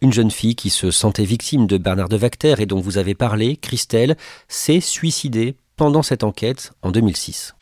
Une 0.00 0.12
jeune 0.12 0.30
fille 0.30 0.54
qui 0.54 0.70
se 0.70 0.90
sentait 0.90 1.24
victime 1.24 1.66
de 1.66 1.76
Bernard 1.76 2.08
de 2.08 2.16
Vacter 2.16 2.54
et 2.58 2.66
dont 2.66 2.80
vous 2.80 2.98
avez 2.98 3.14
parlé, 3.14 3.56
Christelle, 3.56 4.16
s'est 4.46 4.80
suicidée 4.80 5.56
pendant 5.76 6.02
cette 6.02 6.24
enquête 6.24 6.72
en 6.82 6.90
2006 6.90 7.54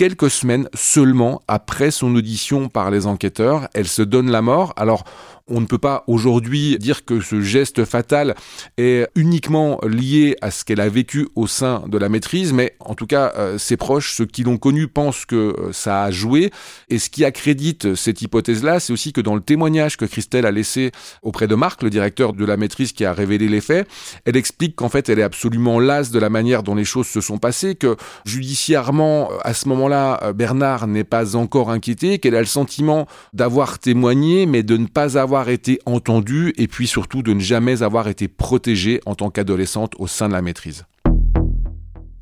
quelques 0.00 0.30
semaines 0.30 0.66
seulement 0.72 1.42
après 1.46 1.90
son 1.90 2.14
audition 2.16 2.70
par 2.70 2.90
les 2.90 3.06
enquêteurs. 3.06 3.68
Elle 3.74 3.86
se 3.86 4.00
donne 4.00 4.30
la 4.30 4.40
mort. 4.40 4.72
Alors, 4.76 5.04
On 5.52 5.60
ne 5.60 5.66
peut 5.66 5.78
pas 5.78 6.04
aujourd'hui 6.06 6.78
dire 6.78 7.04
que 7.04 7.20
ce 7.20 7.40
geste 7.40 7.84
fatal 7.84 8.36
est 8.78 9.08
uniquement 9.16 9.80
lié 9.82 10.36
à 10.40 10.52
ce 10.52 10.64
qu'elle 10.64 10.80
a 10.80 10.88
vécu 10.88 11.28
au 11.34 11.48
sein 11.48 11.82
de 11.88 11.98
la 11.98 12.08
maîtrise, 12.08 12.52
mais 12.52 12.76
en 12.78 12.94
tout 12.94 13.06
cas, 13.06 13.32
euh, 13.36 13.58
ses 13.58 13.76
proches, 13.76 14.14
ceux 14.14 14.26
qui 14.26 14.44
l'ont 14.44 14.58
connu, 14.58 14.86
pensent 14.86 15.26
que 15.26 15.34
euh, 15.34 15.72
ça 15.72 16.04
a 16.04 16.10
joué. 16.12 16.52
Et 16.88 17.00
ce 17.00 17.10
qui 17.10 17.24
accrédite 17.24 17.96
cette 17.96 18.22
hypothèse-là, 18.22 18.78
c'est 18.78 18.92
aussi 18.92 19.12
que 19.12 19.20
dans 19.20 19.34
le 19.34 19.40
témoignage 19.40 19.96
que 19.96 20.04
Christelle 20.04 20.46
a 20.46 20.52
laissé 20.52 20.92
auprès 21.22 21.48
de 21.48 21.56
Marc, 21.56 21.82
le 21.82 21.90
directeur 21.90 22.32
de 22.32 22.44
la 22.44 22.56
maîtrise 22.56 22.92
qui 22.92 23.04
a 23.04 23.12
révélé 23.12 23.48
les 23.48 23.60
faits, 23.60 23.88
elle 24.26 24.36
explique 24.36 24.76
qu'en 24.76 24.88
fait, 24.88 25.08
elle 25.08 25.18
est 25.18 25.24
absolument 25.24 25.80
lasse 25.80 26.12
de 26.12 26.20
la 26.20 26.30
manière 26.30 26.62
dont 26.62 26.76
les 26.76 26.84
choses 26.84 27.08
se 27.08 27.20
sont 27.20 27.38
passées, 27.38 27.74
que 27.74 27.96
judiciairement, 28.24 29.30
à 29.42 29.52
ce 29.52 29.68
moment-là, 29.68 30.32
Bernard 30.32 30.86
n'est 30.86 31.02
pas 31.02 31.34
encore 31.34 31.70
inquiété, 31.70 32.20
qu'elle 32.20 32.36
a 32.36 32.40
le 32.40 32.46
sentiment 32.46 33.08
d'avoir 33.32 33.80
témoigné, 33.80 34.46
mais 34.46 34.62
de 34.62 34.76
ne 34.76 34.86
pas 34.86 35.18
avoir 35.18 35.39
été 35.48 35.80
entendue, 35.86 36.52
et 36.56 36.68
puis 36.68 36.86
surtout 36.86 37.22
de 37.22 37.32
ne 37.32 37.40
jamais 37.40 37.82
avoir 37.82 38.08
été 38.08 38.28
protégée 38.28 39.00
en 39.06 39.14
tant 39.14 39.30
qu'adolescente 39.30 39.94
au 39.98 40.06
sein 40.06 40.28
de 40.28 40.34
la 40.34 40.42
maîtrise. 40.42 40.84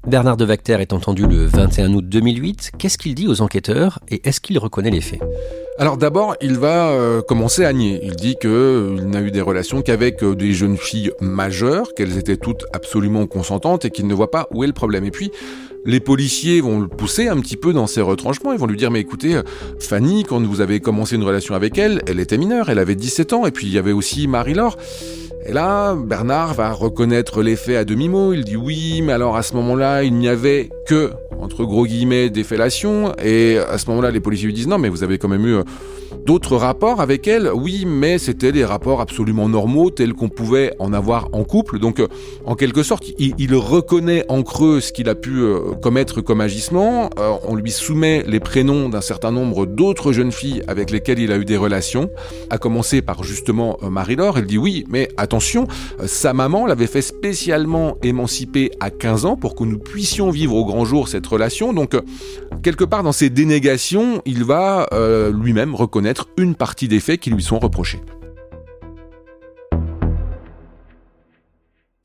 Bernard 0.09 0.39
de 0.39 0.47
Vacter 0.47 0.79
est 0.81 0.95
entendu 0.95 1.27
le 1.27 1.45
21 1.45 1.93
août 1.93 2.09
2008. 2.09 2.71
Qu'est-ce 2.79 2.97
qu'il 2.97 3.15
dit 3.15 3.29
aux 3.29 3.43
enquêteurs 3.43 3.99
et 4.09 4.27
est-ce 4.27 4.41
qu'il 4.41 4.59
reconnaît 4.59 4.91
les 4.91 5.03
faits? 5.03 5.21
Alors 5.79 5.99
d'abord, 5.99 6.35
il 6.41 6.57
va 6.57 6.89
euh, 6.89 7.21
commencer 7.21 7.67
à 7.67 7.75
nier. 7.75 8.01
Il 8.03 8.17
dit 8.17 8.35
qu'il 8.41 8.49
euh, 8.49 9.05
n'a 9.05 9.21
eu 9.21 9.31
des 9.31 9.43
relations 9.43 9.83
qu'avec 9.83 10.23
euh, 10.23 10.35
des 10.35 10.55
jeunes 10.55 10.79
filles 10.79 11.13
majeures, 11.21 11.93
qu'elles 11.95 12.17
étaient 12.17 12.39
toutes 12.39 12.65
absolument 12.73 13.27
consentantes 13.27 13.85
et 13.85 13.91
qu'il 13.91 14.07
ne 14.07 14.15
voit 14.15 14.31
pas 14.31 14.49
où 14.51 14.65
est 14.65 14.67
le 14.67 14.73
problème. 14.73 15.05
Et 15.05 15.11
puis, 15.11 15.31
les 15.85 16.01
policiers 16.01 16.63
vont 16.63 16.81
le 16.81 16.89
pousser 16.89 17.29
un 17.29 17.39
petit 17.41 17.59
peu 17.59 17.75
dans 17.75 17.87
ses 17.87 18.01
retranchements. 18.01 18.55
Ils 18.55 18.59
vont 18.59 18.67
lui 18.67 18.79
dire, 18.79 18.91
mais 18.91 19.01
écoutez, 19.01 19.39
Fanny, 19.79 20.25
quand 20.25 20.43
vous 20.43 20.63
avez 20.63 20.81
commencé 20.81 21.17
une 21.17 21.25
relation 21.25 21.55
avec 21.55 21.77
elle, 21.77 22.01
elle 22.07 22.19
était 22.19 22.39
mineure, 22.39 22.71
elle 22.71 22.79
avait 22.79 22.95
17 22.97 23.35
ans. 23.35 23.47
Et 23.47 23.51
puis 23.51 23.67
il 23.67 23.75
y 23.75 23.79
avait 23.79 23.93
aussi 23.93 24.27
Marie-Laure. 24.27 24.79
Et 25.49 25.53
là, 25.55 25.95
Bernard 25.95 26.53
va 26.53 26.73
reconnaître 26.73 27.43
les 27.43 27.57
faits 27.57 27.79
à 27.79 27.85
demi-mot. 27.87 28.35
Il 28.35 28.45
dit 28.45 28.57
oui, 28.57 29.01
mais 29.03 29.15
alors 29.15 29.35
à 29.35 29.43
ce 29.43 29.55
moment-là, 29.55 30.03
il 30.03 30.13
n'y 30.13 30.29
avait 30.29 30.69
que, 30.87 31.11
entre 31.41 31.65
gros 31.65 31.87
guillemets, 31.87 32.31
des 32.31 32.45
fellations. 32.45 33.13
Et 33.23 33.59
à 33.59 33.79
ce 33.79 33.89
moment-là, 33.91 34.11
les 34.11 34.21
policiers 34.21 34.47
lui 34.47 34.55
disent 34.55 34.69
non, 34.69 34.79
mais 34.79 34.89
vous 34.89 35.03
avez 35.03 35.19
quand 35.19 35.29
même 35.29 35.47
eu 35.47 35.55
euh, 35.57 35.63
d'autres 36.27 36.57
rapports 36.57 37.01
avec 37.01 37.29
elle. 37.29 37.51
Oui, 37.55 37.85
mais 37.87 38.19
c'était 38.19 38.53
des 38.53 38.65
rapports 38.65 39.01
absolument 39.01 39.49
normaux, 39.49 39.91
tels 39.91 40.15
qu'on 40.15 40.29
pouvait 40.29 40.75
en 40.79 40.93
avoir 40.93 41.29
en 41.33 41.45
couple. 41.45 41.79
Donc, 41.79 42.01
euh, 42.01 42.09
en 42.45 42.55
quelque 42.55 42.83
sorte, 42.83 43.05
il, 43.19 43.55
reconnaît 43.55 44.25
en 44.29 44.43
creux 44.43 44.81
ce 44.81 44.93
qu'il 44.93 45.09
a 45.09 45.15
pu 45.15 45.41
euh, 45.41 45.73
commettre 45.83 46.21
comme 46.21 46.41
agissement. 46.41 47.11
on 47.17 47.55
lui 47.55 47.71
soumet 47.71 48.25
les 48.27 48.41
prénoms 48.41 48.89
d'un 48.89 49.01
certain 49.01 49.33
nombre 49.33 49.67
d'autres 49.67 50.13
jeunes 50.13 50.33
filles 50.33 50.63
avec 50.69 50.91
lesquelles 50.91 51.19
il 51.19 51.33
a 51.33 51.39
eu 51.39 51.45
des 51.45 51.57
relations. 51.57 52.11
À 52.51 52.59
commencer 52.59 53.03
par 53.03 53.23
justement 53.25 53.79
Marie-Laure. 53.83 54.39
Elle 54.39 54.47
dit 54.47 54.59
oui, 54.59 54.85
mais 54.89 55.09
attention 55.17 55.67
sa 56.07 56.33
maman 56.33 56.67
l'avait 56.67 56.87
fait 56.87 57.03
spécialement 57.03 57.97
émanciper 58.03 58.71
à 58.81 58.91
15 58.91 59.25
ans 59.25 59.37
pour 59.37 59.55
que 59.55 59.65
nous 59.65 59.79
puissions 59.79 60.31
vivre 60.31 60.55
au 60.55 60.65
grand 60.65 60.85
jour 60.85 61.09
cette 61.09 61.27
relation. 61.29 61.73
Donc, 61.73 61.95
euh, 61.95 62.03
quelque 62.63 62.85
part 62.85 63.03
dans 63.03 63.13
ses 63.13 63.31
dénégations, 63.31 64.23
il 64.25 64.45
va 64.45 64.89
euh, 64.93 65.33
lui-même 65.33 65.75
reconnaître 65.75 66.29
une 66.37 66.55
partie 66.55 66.89
des 66.89 67.01
faits 67.01 67.21
qui 67.21 67.31
lui 67.31 67.43
sont 67.43 67.59
reprochés. 67.59 68.01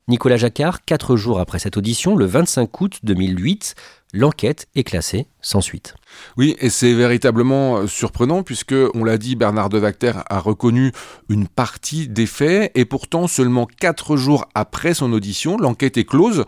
Nicolas 0.06 0.36
Jacquard, 0.36 0.84
quatre 0.84 1.16
jours 1.16 1.40
après 1.40 1.58
cette 1.58 1.78
audition, 1.78 2.14
le 2.14 2.26
25 2.26 2.80
août 2.82 2.98
2008, 3.04 3.74
l'enquête 4.12 4.68
est 4.74 4.84
classée 4.84 5.26
sans 5.40 5.62
suite. 5.62 5.94
Oui, 6.36 6.56
et 6.60 6.68
c'est 6.68 6.92
véritablement 6.92 7.78
euh, 7.78 7.86
surprenant 7.86 8.42
puisque, 8.42 8.74
on 8.92 9.02
l'a 9.02 9.16
dit, 9.16 9.34
Bernard 9.34 9.70
de 9.70 9.78
Vacter 9.78 10.12
a 10.28 10.40
reconnu 10.40 10.92
une 11.30 11.48
partie 11.48 12.06
des 12.06 12.26
faits 12.26 12.70
et 12.74 12.84
pourtant 12.84 13.28
seulement 13.28 13.66
quatre 13.66 14.16
jours 14.16 14.44
après 14.54 14.92
son 14.92 15.10
audition, 15.10 15.56
l'enquête 15.56 15.96
est 15.96 16.04
close. 16.04 16.44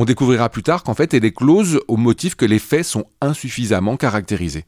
On 0.00 0.04
découvrira 0.04 0.48
plus 0.48 0.62
tard 0.62 0.84
qu'en 0.84 0.94
fait 0.94 1.12
elle 1.12 1.24
est 1.24 1.32
close 1.32 1.80
au 1.88 1.96
motif 1.96 2.36
que 2.36 2.44
les 2.44 2.60
faits 2.60 2.84
sont 2.84 3.06
insuffisamment 3.20 3.96
caractérisés. 3.96 4.64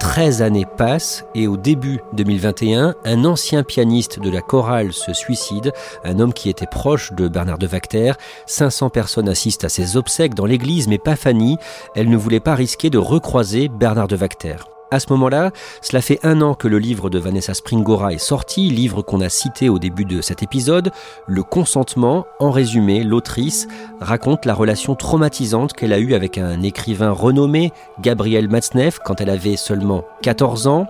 13 0.00 0.42
années 0.42 0.66
passent 0.76 1.24
et 1.36 1.46
au 1.46 1.56
début 1.56 2.00
2021, 2.14 2.96
un 3.04 3.24
ancien 3.24 3.62
pianiste 3.62 4.18
de 4.18 4.28
la 4.28 4.40
chorale 4.40 4.92
se 4.92 5.12
suicide, 5.12 5.72
un 6.02 6.18
homme 6.18 6.32
qui 6.32 6.50
était 6.50 6.66
proche 6.66 7.12
de 7.12 7.28
Bernard 7.28 7.58
de 7.58 7.68
Vacter. 7.68 8.14
500 8.46 8.90
personnes 8.90 9.28
assistent 9.28 9.62
à 9.62 9.68
ses 9.68 9.96
obsèques 9.96 10.34
dans 10.34 10.46
l'église, 10.46 10.88
mais 10.88 10.98
pas 10.98 11.14
Fanny. 11.14 11.58
Elle 11.94 12.10
ne 12.10 12.16
voulait 12.16 12.40
pas 12.40 12.56
risquer 12.56 12.90
de 12.90 12.98
recroiser 12.98 13.68
Bernard 13.68 14.08
de 14.08 14.16
Vacter. 14.16 14.56
À 14.92 14.98
ce 14.98 15.06
moment-là, 15.10 15.52
cela 15.82 16.02
fait 16.02 16.18
un 16.24 16.42
an 16.42 16.54
que 16.54 16.66
le 16.66 16.80
livre 16.80 17.10
de 17.10 17.18
Vanessa 17.20 17.54
Springora 17.54 18.12
est 18.12 18.18
sorti, 18.18 18.70
livre 18.70 19.02
qu'on 19.02 19.20
a 19.20 19.28
cité 19.28 19.68
au 19.68 19.78
début 19.78 20.04
de 20.04 20.20
cet 20.20 20.42
épisode. 20.42 20.90
Le 21.28 21.44
consentement, 21.44 22.26
en 22.40 22.50
résumé, 22.50 23.04
l'autrice 23.04 23.68
raconte 24.00 24.46
la 24.46 24.54
relation 24.54 24.96
traumatisante 24.96 25.74
qu'elle 25.74 25.92
a 25.92 26.00
eue 26.00 26.14
avec 26.14 26.38
un 26.38 26.62
écrivain 26.62 27.12
renommé, 27.12 27.72
Gabriel 28.00 28.48
Matzneff, 28.48 28.98
quand 28.98 29.20
elle 29.20 29.30
avait 29.30 29.56
seulement 29.56 30.04
14 30.22 30.66
ans. 30.66 30.86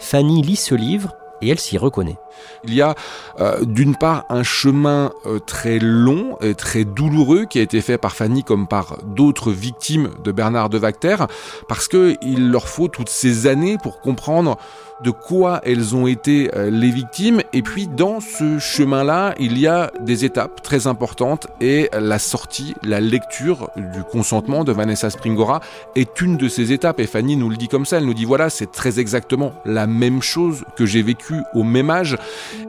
Fanny 0.00 0.42
lit 0.42 0.56
ce 0.56 0.74
livre 0.74 1.14
et 1.42 1.48
elle 1.48 1.60
s'y 1.60 1.78
reconnaît. 1.78 2.18
Il 2.64 2.74
y 2.74 2.82
a 2.82 2.94
euh, 3.40 3.64
d'une 3.64 3.96
part 3.96 4.24
un 4.28 4.42
chemin 4.42 5.12
euh, 5.24 5.38
très 5.38 5.78
long 5.78 6.36
et 6.40 6.54
très 6.54 6.84
douloureux 6.84 7.44
qui 7.44 7.58
a 7.58 7.62
été 7.62 7.80
fait 7.80 7.98
par 7.98 8.14
Fanny 8.14 8.44
comme 8.44 8.66
par 8.66 8.98
d'autres 9.04 9.52
victimes 9.52 10.10
de 10.22 10.32
Bernard 10.32 10.68
de 10.68 10.78
Vacter, 10.78 11.16
parce 11.68 11.88
qu'il 11.88 12.50
leur 12.50 12.68
faut 12.68 12.88
toutes 12.88 13.08
ces 13.08 13.46
années 13.46 13.78
pour 13.82 14.00
comprendre 14.00 14.56
de 15.02 15.10
quoi 15.10 15.60
elles 15.64 15.94
ont 15.94 16.06
été 16.06 16.50
euh, 16.54 16.70
les 16.70 16.90
victimes. 16.90 17.42
Et 17.52 17.62
puis 17.62 17.86
dans 17.86 18.20
ce 18.20 18.58
chemin-là, 18.58 19.34
il 19.38 19.58
y 19.58 19.66
a 19.66 19.92
des 20.00 20.24
étapes 20.24 20.62
très 20.62 20.86
importantes 20.86 21.48
et 21.60 21.90
la 21.92 22.18
sortie, 22.18 22.74
la 22.82 23.00
lecture 23.00 23.70
du 23.76 24.02
consentement 24.04 24.64
de 24.64 24.72
Vanessa 24.72 25.10
Springora 25.10 25.60
est 25.94 26.20
une 26.20 26.36
de 26.36 26.48
ces 26.48 26.72
étapes. 26.72 27.00
Et 27.00 27.06
Fanny 27.06 27.36
nous 27.36 27.50
le 27.50 27.56
dit 27.56 27.68
comme 27.68 27.84
ça, 27.84 27.98
elle 27.98 28.06
nous 28.06 28.14
dit 28.14 28.24
voilà, 28.24 28.48
c'est 28.48 28.72
très 28.72 28.98
exactement 28.98 29.52
la 29.64 29.86
même 29.86 30.22
chose 30.22 30.64
que 30.76 30.86
j'ai 30.86 31.02
vécu 31.02 31.25
au 31.54 31.62
même 31.62 31.90
âge 31.90 32.16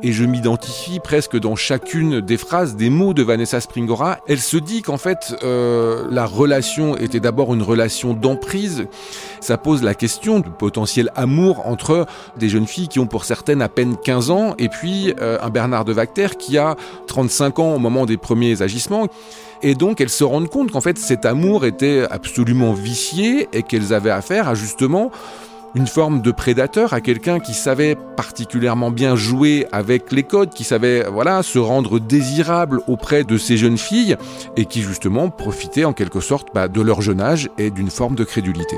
et 0.04 0.12
je 0.12 0.24
m'identifie 0.26 1.00
presque 1.00 1.38
dans 1.38 1.56
chacune 1.56 2.22
des 2.22 2.38
phrases, 2.38 2.76
des 2.76 2.90
mots 2.90 3.14
de 3.14 3.24
Vanessa 3.24 3.60
Springora. 3.60 4.20
Elle 4.28 4.40
se 4.40 4.58
dit 4.58 4.82
qu'en 4.82 4.98
fait, 4.98 5.36
euh, 5.44 6.06
la 6.10 6.26
relation 6.26 6.98
était 6.98 7.20
d'abord 7.20 7.54
une 7.54 7.62
relation 7.62 8.14
d'emprise. 8.14 8.88
Ça 9.42 9.58
pose 9.58 9.84
la 9.84 9.94
question 9.94 10.40
du 10.40 10.50
potentiel 10.50 11.12
amour 11.16 11.66
entre 11.68 12.06
des 12.38 12.50
jeunes 12.50 12.68
filles 12.68 12.88
qui 12.88 13.00
ont 13.00 13.08
pour 13.08 13.26
certaines 13.26 13.62
à 13.62 13.70
peine 13.70 13.96
15 13.98 14.32
ans 14.32 14.56
et 14.58 14.70
puis 14.70 15.14
euh, 15.22 15.38
un 15.42 15.50
Bernard 15.50 15.86
de 15.86 15.94
Vacter 15.94 16.28
qui 16.38 16.58
a 16.58 16.76
35 17.08 17.60
ans 17.60 17.76
au 17.76 17.80
moment 17.80 18.06
des 18.06 18.18
premiers 18.18 18.62
agissements. 18.62 19.08
Et 19.62 19.74
donc 19.74 20.02
elles 20.02 20.10
se 20.10 20.24
rendent 20.24 20.50
compte 20.50 20.72
qu'en 20.72 20.82
fait 20.82 20.98
cet 20.98 21.26
amour 21.26 21.66
était 21.66 22.06
absolument 22.10 22.74
vicié 22.74 23.50
et 23.54 23.64
qu'elles 23.64 23.94
avaient 23.94 24.12
affaire 24.12 24.48
à 24.48 24.56
justement 24.56 25.12
une 25.78 25.86
forme 25.86 26.24
de 26.24 26.32
prédateur, 26.32 26.94
à 26.94 27.02
quelqu'un 27.02 27.40
qui 27.40 27.54
savait 27.54 27.96
particulièrement 28.16 28.90
bien 28.90 29.16
jouer 29.16 29.68
avec 29.72 30.12
les 30.12 30.24
codes, 30.24 30.50
qui 30.50 30.64
savait 30.64 31.04
voilà 31.04 31.44
se 31.44 31.60
rendre 31.60 32.00
désirable 32.00 32.82
auprès 32.88 33.24
de 33.24 33.38
ces 33.38 33.58
jeunes 33.58 33.78
filles 33.78 34.18
et 34.56 34.66
qui 34.66 34.82
justement 34.82 35.30
profitait 35.30 35.86
en 35.86 35.94
quelque 35.94 36.20
sorte 36.20 36.48
bah, 36.52 36.68
de 36.68 36.82
leur 36.82 37.02
jeune 37.02 37.22
âge 37.22 37.52
et 37.60 37.70
d'une 37.70 37.92
forme 37.92 38.16
de 38.16 38.24
crédulité. 38.24 38.76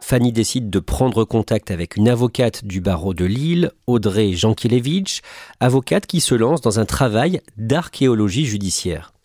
Fanny 0.00 0.30
décide 0.30 0.70
de 0.70 0.78
prendre 0.78 1.24
contact 1.24 1.72
avec 1.72 1.96
une 1.96 2.08
avocate 2.08 2.64
du 2.64 2.80
barreau 2.80 3.12
de 3.12 3.24
Lille, 3.24 3.72
Audrey 3.88 4.34
Jankiewicz, 4.34 5.20
avocate 5.58 6.06
qui 6.06 6.20
se 6.20 6.36
lance 6.36 6.60
dans 6.60 6.78
un 6.78 6.84
travail 6.84 7.40
d'archéologie 7.56 8.46
judiciaire 8.46 9.15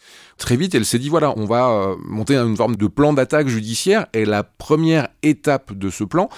très 0.41 0.58
vite, 0.58 0.75
elle 0.75 0.86
s'est 0.86 0.99
dit 0.99 1.08
voilà, 1.08 1.34
on 1.38 1.45
va 1.45 1.69
euh, 1.69 1.95
monter 2.04 2.36
une 2.36 2.58
forme 2.58 2.75
de 2.75 2.88
plan 2.88 3.13
d'attaque 3.13 3.47
judiciaire. 3.47 4.08
Et 4.13 4.25
la 4.25 4.43
première 4.43 5.08
étape 5.23 5.73
de 5.73 5.89
ce 5.89 6.04
plan, 6.04 6.30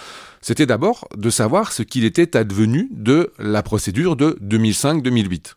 c'était 0.41 0.65
d'abord 0.65 1.07
de 1.15 1.29
savoir 1.29 1.71
ce 1.71 1.81
qu'il 1.81 2.03
était 2.03 2.37
advenu 2.37 2.89
de 2.91 3.31
la 3.39 3.63
procédure 3.63 4.15
de 4.15 4.37
2005-2008. 4.43 5.53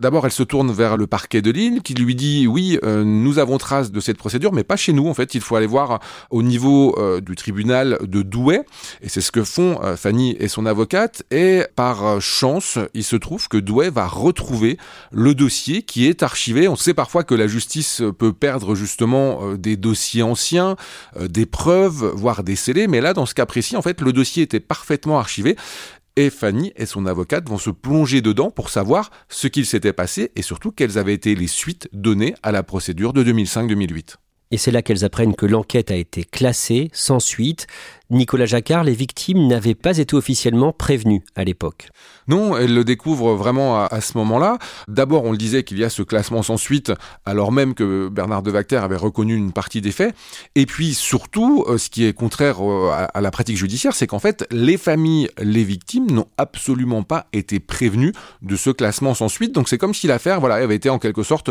D'abord, 0.00 0.24
elle 0.24 0.32
se 0.32 0.42
tourne 0.42 0.72
vers 0.72 0.96
le 0.96 1.06
parquet 1.06 1.42
de 1.42 1.50
Lille 1.50 1.82
qui 1.82 1.92
lui 1.92 2.14
dit 2.14 2.46
oui, 2.46 2.78
euh, 2.84 3.04
nous 3.04 3.38
avons 3.38 3.58
trace 3.58 3.92
de 3.92 4.00
cette 4.00 4.16
procédure, 4.16 4.50
mais 4.50 4.64
pas 4.64 4.76
chez 4.76 4.94
nous. 4.94 5.06
En 5.08 5.12
fait, 5.12 5.34
il 5.34 5.42
faut 5.42 5.56
aller 5.56 5.66
voir 5.66 6.00
au 6.30 6.42
niveau 6.42 6.98
euh, 6.98 7.20
du 7.20 7.36
tribunal 7.36 7.98
de 8.00 8.22
Douai. 8.22 8.62
Et 9.02 9.10
c'est 9.10 9.20
ce 9.20 9.30
que 9.30 9.44
font 9.44 9.78
euh, 9.82 9.96
Fanny 9.96 10.36
et 10.40 10.48
son 10.48 10.64
avocate. 10.64 11.22
Et 11.30 11.64
par 11.76 12.18
chance, 12.22 12.78
il 12.94 13.04
se 13.04 13.16
trouve 13.16 13.48
que 13.48 13.58
Douai 13.58 13.90
va 13.90 14.06
retrouver 14.06 14.78
le 15.12 15.34
dossier 15.34 15.82
qui 15.82 16.06
est 16.06 16.22
archivé. 16.22 16.66
On 16.66 16.76
sait 16.76 16.94
parfois 16.94 17.22
que 17.22 17.34
la 17.34 17.46
justice 17.46 18.02
peut 18.18 18.32
perdre 18.32 18.74
justement 18.74 19.54
des 19.54 19.76
dossiers 19.76 20.22
anciens, 20.22 20.76
des 21.20 21.44
preuves, 21.44 22.10
voire 22.14 22.42
des 22.42 22.56
scellés. 22.56 22.86
Mais 22.86 23.02
là, 23.02 23.12
dans 23.12 23.26
ce 23.26 23.34
cas 23.34 23.44
précis, 23.44 23.76
en 23.76 23.82
fait, 23.82 24.00
le 24.00 24.14
dossier 24.14 24.42
était 24.42 24.60
parfaitement 24.60 25.18
archivé 25.18 25.56
et 26.26 26.30
Fanny 26.30 26.72
et 26.76 26.86
son 26.86 27.06
avocate 27.06 27.48
vont 27.48 27.58
se 27.58 27.70
plonger 27.70 28.20
dedans 28.20 28.50
pour 28.50 28.70
savoir 28.70 29.10
ce 29.28 29.46
qu'il 29.46 29.66
s'était 29.66 29.92
passé 29.92 30.32
et 30.36 30.42
surtout 30.42 30.72
quelles 30.72 30.98
avaient 30.98 31.14
été 31.14 31.34
les 31.34 31.46
suites 31.46 31.88
données 31.92 32.34
à 32.42 32.52
la 32.52 32.62
procédure 32.62 33.12
de 33.12 33.24
2005-2008. 33.24 34.16
Et 34.52 34.58
c'est 34.58 34.72
là 34.72 34.82
qu'elles 34.82 35.04
apprennent 35.04 35.36
que 35.36 35.46
l'enquête 35.46 35.92
a 35.92 35.96
été 35.96 36.24
classée, 36.24 36.90
sans 36.92 37.20
suite. 37.20 37.68
Nicolas 38.10 38.46
Jacquard, 38.46 38.84
les 38.84 38.92
victimes 38.92 39.46
n'avaient 39.46 39.74
pas 39.74 39.98
été 39.98 40.16
officiellement 40.16 40.72
prévenues 40.72 41.22
à 41.36 41.44
l'époque. 41.44 41.88
Non, 42.26 42.56
elles 42.56 42.74
le 42.74 42.84
découvrent 42.84 43.34
vraiment 43.34 43.84
à, 43.84 44.00
ce 44.00 44.18
moment-là. 44.18 44.58
D'abord, 44.88 45.24
on 45.24 45.32
le 45.32 45.38
disait 45.38 45.62
qu'il 45.62 45.78
y 45.78 45.84
a 45.84 45.90
ce 45.90 46.02
classement 46.02 46.42
sans 46.42 46.56
suite, 46.56 46.92
alors 47.24 47.52
même 47.52 47.74
que 47.74 48.08
Bernard 48.08 48.42
de 48.42 48.50
Vacter 48.50 48.76
avait 48.76 48.96
reconnu 48.96 49.34
une 49.34 49.52
partie 49.52 49.80
des 49.80 49.92
faits. 49.92 50.14
Et 50.54 50.66
puis 50.66 50.94
surtout, 50.94 51.64
euh, 51.68 51.78
ce 51.78 51.88
qui 51.88 52.04
est 52.04 52.12
contraire 52.12 52.58
euh, 52.60 52.90
à 53.12 53.20
la 53.20 53.30
pratique 53.30 53.56
judiciaire, 53.56 53.94
c'est 53.94 54.06
qu'en 54.06 54.18
fait, 54.18 54.46
les 54.50 54.76
familles, 54.76 55.28
les 55.38 55.64
victimes 55.64 56.10
n'ont 56.10 56.28
absolument 56.36 57.02
pas 57.02 57.26
été 57.32 57.60
prévenues 57.60 58.12
de 58.42 58.56
ce 58.56 58.70
classement 58.70 59.14
sans 59.14 59.28
suite. 59.28 59.52
Donc 59.52 59.68
c'est 59.68 59.78
comme 59.78 59.94
si 59.94 60.06
l'affaire 60.06 60.40
voilà, 60.40 60.56
avait 60.56 60.76
été 60.76 60.90
en 60.90 60.98
quelque 60.98 61.22
sorte 61.22 61.50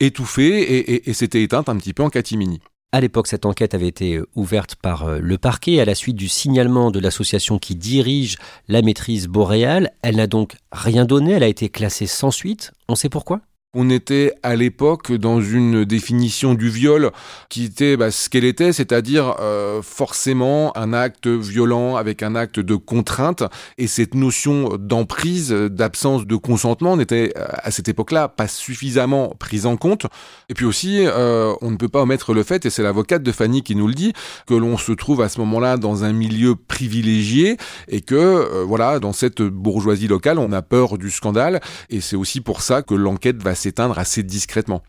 étouffée 0.00 0.60
et, 0.60 1.08
et 1.08 1.12
s'était 1.12 1.42
éteinte 1.42 1.68
un 1.68 1.76
petit 1.76 1.92
peu 1.92 2.02
en 2.02 2.10
catimini. 2.10 2.60
À 2.92 3.00
l'époque, 3.00 3.28
cette 3.28 3.46
enquête 3.46 3.74
avait 3.74 3.86
été 3.86 4.16
euh, 4.16 4.26
ouverte 4.34 4.74
par 4.74 5.04
euh, 5.04 5.18
le 5.20 5.38
parquet 5.38 5.78
à 5.78 5.84
la 5.84 5.94
suite 5.94 6.16
du 6.16 6.28
signalement 6.28 6.90
de 6.90 6.98
l'association 6.98 7.60
qui 7.60 7.76
dirige 7.76 8.36
la 8.66 8.82
maîtrise 8.82 9.28
boréale. 9.28 9.92
Elle 10.02 10.16
n'a 10.16 10.26
donc 10.26 10.56
rien 10.72 11.04
donné, 11.04 11.32
elle 11.32 11.44
a 11.44 11.48
été 11.48 11.68
classée 11.68 12.08
sans 12.08 12.32
suite. 12.32 12.72
On 12.88 12.96
sait 12.96 13.08
pourquoi? 13.08 13.42
On 13.72 13.88
était 13.88 14.34
à 14.42 14.56
l'époque 14.56 15.12
dans 15.12 15.40
une 15.40 15.84
définition 15.84 16.54
du 16.54 16.68
viol 16.68 17.12
qui 17.48 17.64
était 17.64 17.96
bah, 17.96 18.10
ce 18.10 18.28
qu'elle 18.28 18.44
était, 18.44 18.72
c'est-à-dire 18.72 19.36
euh, 19.38 19.80
forcément 19.80 20.76
un 20.76 20.92
acte 20.92 21.28
violent 21.28 21.94
avec 21.94 22.24
un 22.24 22.34
acte 22.34 22.58
de 22.58 22.74
contrainte. 22.74 23.44
Et 23.78 23.86
cette 23.86 24.14
notion 24.14 24.76
d'emprise, 24.76 25.52
d'absence 25.52 26.26
de 26.26 26.34
consentement 26.34 26.96
n'était 26.96 27.32
euh, 27.36 27.46
à 27.48 27.70
cette 27.70 27.88
époque-là 27.88 28.26
pas 28.26 28.48
suffisamment 28.48 29.36
prise 29.38 29.66
en 29.66 29.76
compte. 29.76 30.06
Et 30.48 30.54
puis 30.54 30.64
aussi, 30.64 31.04
euh, 31.06 31.54
on 31.60 31.70
ne 31.70 31.76
peut 31.76 31.88
pas 31.88 32.02
omettre 32.02 32.34
le 32.34 32.42
fait, 32.42 32.66
et 32.66 32.70
c'est 32.70 32.82
l'avocate 32.82 33.22
de 33.22 33.30
Fanny 33.30 33.62
qui 33.62 33.76
nous 33.76 33.86
le 33.86 33.94
dit, 33.94 34.12
que 34.48 34.54
l'on 34.54 34.78
se 34.78 34.90
trouve 34.90 35.20
à 35.20 35.28
ce 35.28 35.38
moment-là 35.40 35.76
dans 35.76 36.02
un 36.02 36.12
milieu 36.12 36.56
privilégié 36.56 37.56
et 37.86 38.00
que 38.00 38.64
voilà, 38.64 38.98
dans 38.98 39.12
cette 39.12 39.42
bourgeoisie 39.42 40.08
locale, 40.08 40.40
on 40.40 40.50
a 40.50 40.62
peur 40.62 40.98
du 40.98 41.10
scandale. 41.10 41.60
Et 41.88 42.00
c'est 42.00 42.16
aussi 42.16 42.40
pour 42.40 42.62
ça 42.62 42.82
que 42.82 42.94
l'enquête 42.94 43.40
va 43.40 43.54
s'éteindre 43.60 43.98
assez 43.98 44.22
discrètement. 44.22 44.82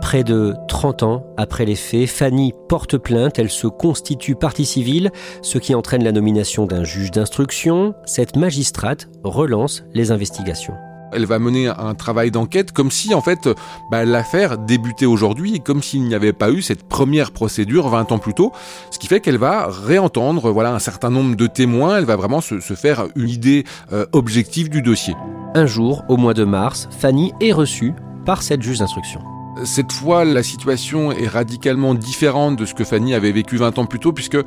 Près 0.00 0.24
de 0.24 0.54
30 0.68 1.02
ans 1.02 1.26
après 1.36 1.66
les 1.66 1.74
faits, 1.74 2.08
Fanny 2.08 2.54
porte 2.70 2.96
plainte, 2.96 3.38
elle 3.38 3.50
se 3.50 3.66
constitue 3.66 4.36
partie 4.36 4.64
civile, 4.64 5.10
ce 5.42 5.58
qui 5.58 5.74
entraîne 5.74 6.02
la 6.02 6.12
nomination 6.12 6.64
d'un 6.64 6.82
juge 6.82 7.10
d'instruction. 7.10 7.94
Cette 8.06 8.34
magistrate 8.34 9.08
relance 9.22 9.84
les 9.92 10.10
investigations. 10.10 10.74
Elle 11.12 11.26
va 11.26 11.38
mener 11.38 11.68
un 11.68 11.94
travail 11.94 12.30
d'enquête 12.30 12.72
comme 12.72 12.90
si 12.90 13.14
en 13.14 13.20
fait 13.20 13.48
bah, 13.90 14.04
l'affaire 14.04 14.58
débutait 14.58 15.06
aujourd'hui 15.06 15.54
et 15.54 15.60
comme 15.60 15.82
s'il 15.82 16.02
n'y 16.02 16.14
avait 16.14 16.32
pas 16.32 16.50
eu 16.50 16.62
cette 16.62 16.84
première 16.84 17.30
procédure 17.30 17.88
20 17.88 18.12
ans 18.12 18.18
plus 18.18 18.34
tôt, 18.34 18.52
ce 18.90 18.98
qui 18.98 19.06
fait 19.06 19.20
qu'elle 19.20 19.38
va 19.38 19.68
réentendre 19.68 20.50
voilà 20.50 20.74
un 20.74 20.78
certain 20.78 21.10
nombre 21.10 21.36
de 21.36 21.46
témoins, 21.46 21.98
elle 21.98 22.04
va 22.04 22.16
vraiment 22.16 22.40
se, 22.40 22.58
faire 22.60 23.06
une 23.16 23.28
idée 23.28 23.64
euh, 23.92 24.06
objective 24.12 24.68
du 24.68 24.82
dossier. 24.82 25.14
Un 25.54 25.66
jour, 25.66 26.04
au 26.08 26.16
mois 26.16 26.34
de 26.34 26.44
mars, 26.44 26.88
Fanny 26.98 27.32
est 27.40 27.52
reçue 27.52 27.94
par 28.24 28.42
cette 28.42 28.62
juge 28.62 28.78
d'instruction. 28.78 29.20
Cette 29.64 29.90
fois, 29.90 30.24
la 30.24 30.42
situation 30.42 31.10
est 31.10 31.26
radicalement 31.26 31.94
différente 31.94 32.56
de 32.56 32.64
ce 32.64 32.74
que 32.74 32.84
Fanny 32.84 33.14
avait 33.14 33.32
vécu 33.32 33.56
20 33.56 33.78
ans 33.78 33.86
plus 33.86 33.98
tôt, 33.98 34.12
puisque 34.12 34.38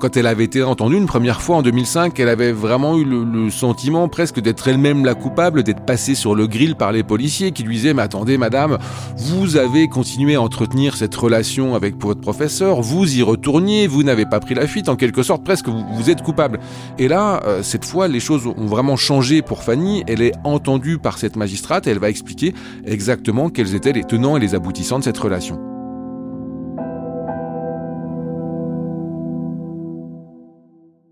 quand 0.00 0.16
elle 0.16 0.26
avait 0.26 0.44
été 0.44 0.62
entendue 0.62 0.96
une 0.96 1.06
première 1.06 1.42
fois 1.42 1.56
en 1.56 1.62
2005, 1.62 2.18
elle 2.18 2.30
avait 2.30 2.52
vraiment 2.52 2.96
eu 2.96 3.04
le, 3.04 3.50
sentiment 3.50 4.08
presque 4.08 4.40
d'être 4.40 4.66
elle-même 4.66 5.04
la 5.04 5.14
coupable, 5.14 5.62
d'être 5.62 5.84
passée 5.84 6.14
sur 6.14 6.34
le 6.34 6.46
grill 6.46 6.74
par 6.74 6.90
les 6.90 7.02
policiers 7.02 7.52
qui 7.52 7.62
lui 7.62 7.76
disaient 7.76 7.94
Mais 7.94 8.02
attendez, 8.02 8.38
madame, 8.38 8.78
vous 9.16 9.56
avez 9.56 9.88
continué 9.88 10.36
à 10.36 10.40
entretenir 10.40 10.96
cette 10.96 11.14
relation 11.14 11.74
avec 11.74 12.00
votre 12.00 12.20
professeur, 12.20 12.80
vous 12.80 13.16
y 13.16 13.22
retourniez, 13.22 13.86
vous 13.86 14.02
n'avez 14.02 14.24
pas 14.24 14.40
pris 14.40 14.54
la 14.54 14.66
fuite, 14.66 14.88
en 14.88 14.96
quelque 14.96 15.22
sorte, 15.22 15.44
presque 15.44 15.68
vous, 15.68 16.10
êtes 16.10 16.22
coupable. 16.22 16.60
Et 16.98 17.06
là, 17.06 17.42
euh, 17.44 17.62
cette 17.62 17.84
fois, 17.84 18.08
les 18.08 18.20
choses 18.20 18.46
ont 18.46 18.66
vraiment 18.66 18.96
changé 18.96 19.42
pour 19.42 19.62
Fanny. 19.62 20.02
Elle 20.06 20.22
est 20.22 20.32
entendue 20.44 20.98
par 20.98 21.18
cette 21.18 21.36
magistrate 21.36 21.86
et 21.86 21.90
elle 21.90 21.98
va 21.98 22.08
expliquer 22.08 22.54
exactement 22.86 23.50
quels 23.50 23.74
étaient 23.74 23.92
les 23.92 24.04
tenants 24.04 24.36
et 24.36 24.40
les 24.40 24.54
aboutissants 24.54 24.98
de 24.98 25.04
cette 25.04 25.18
relation. 25.18 25.69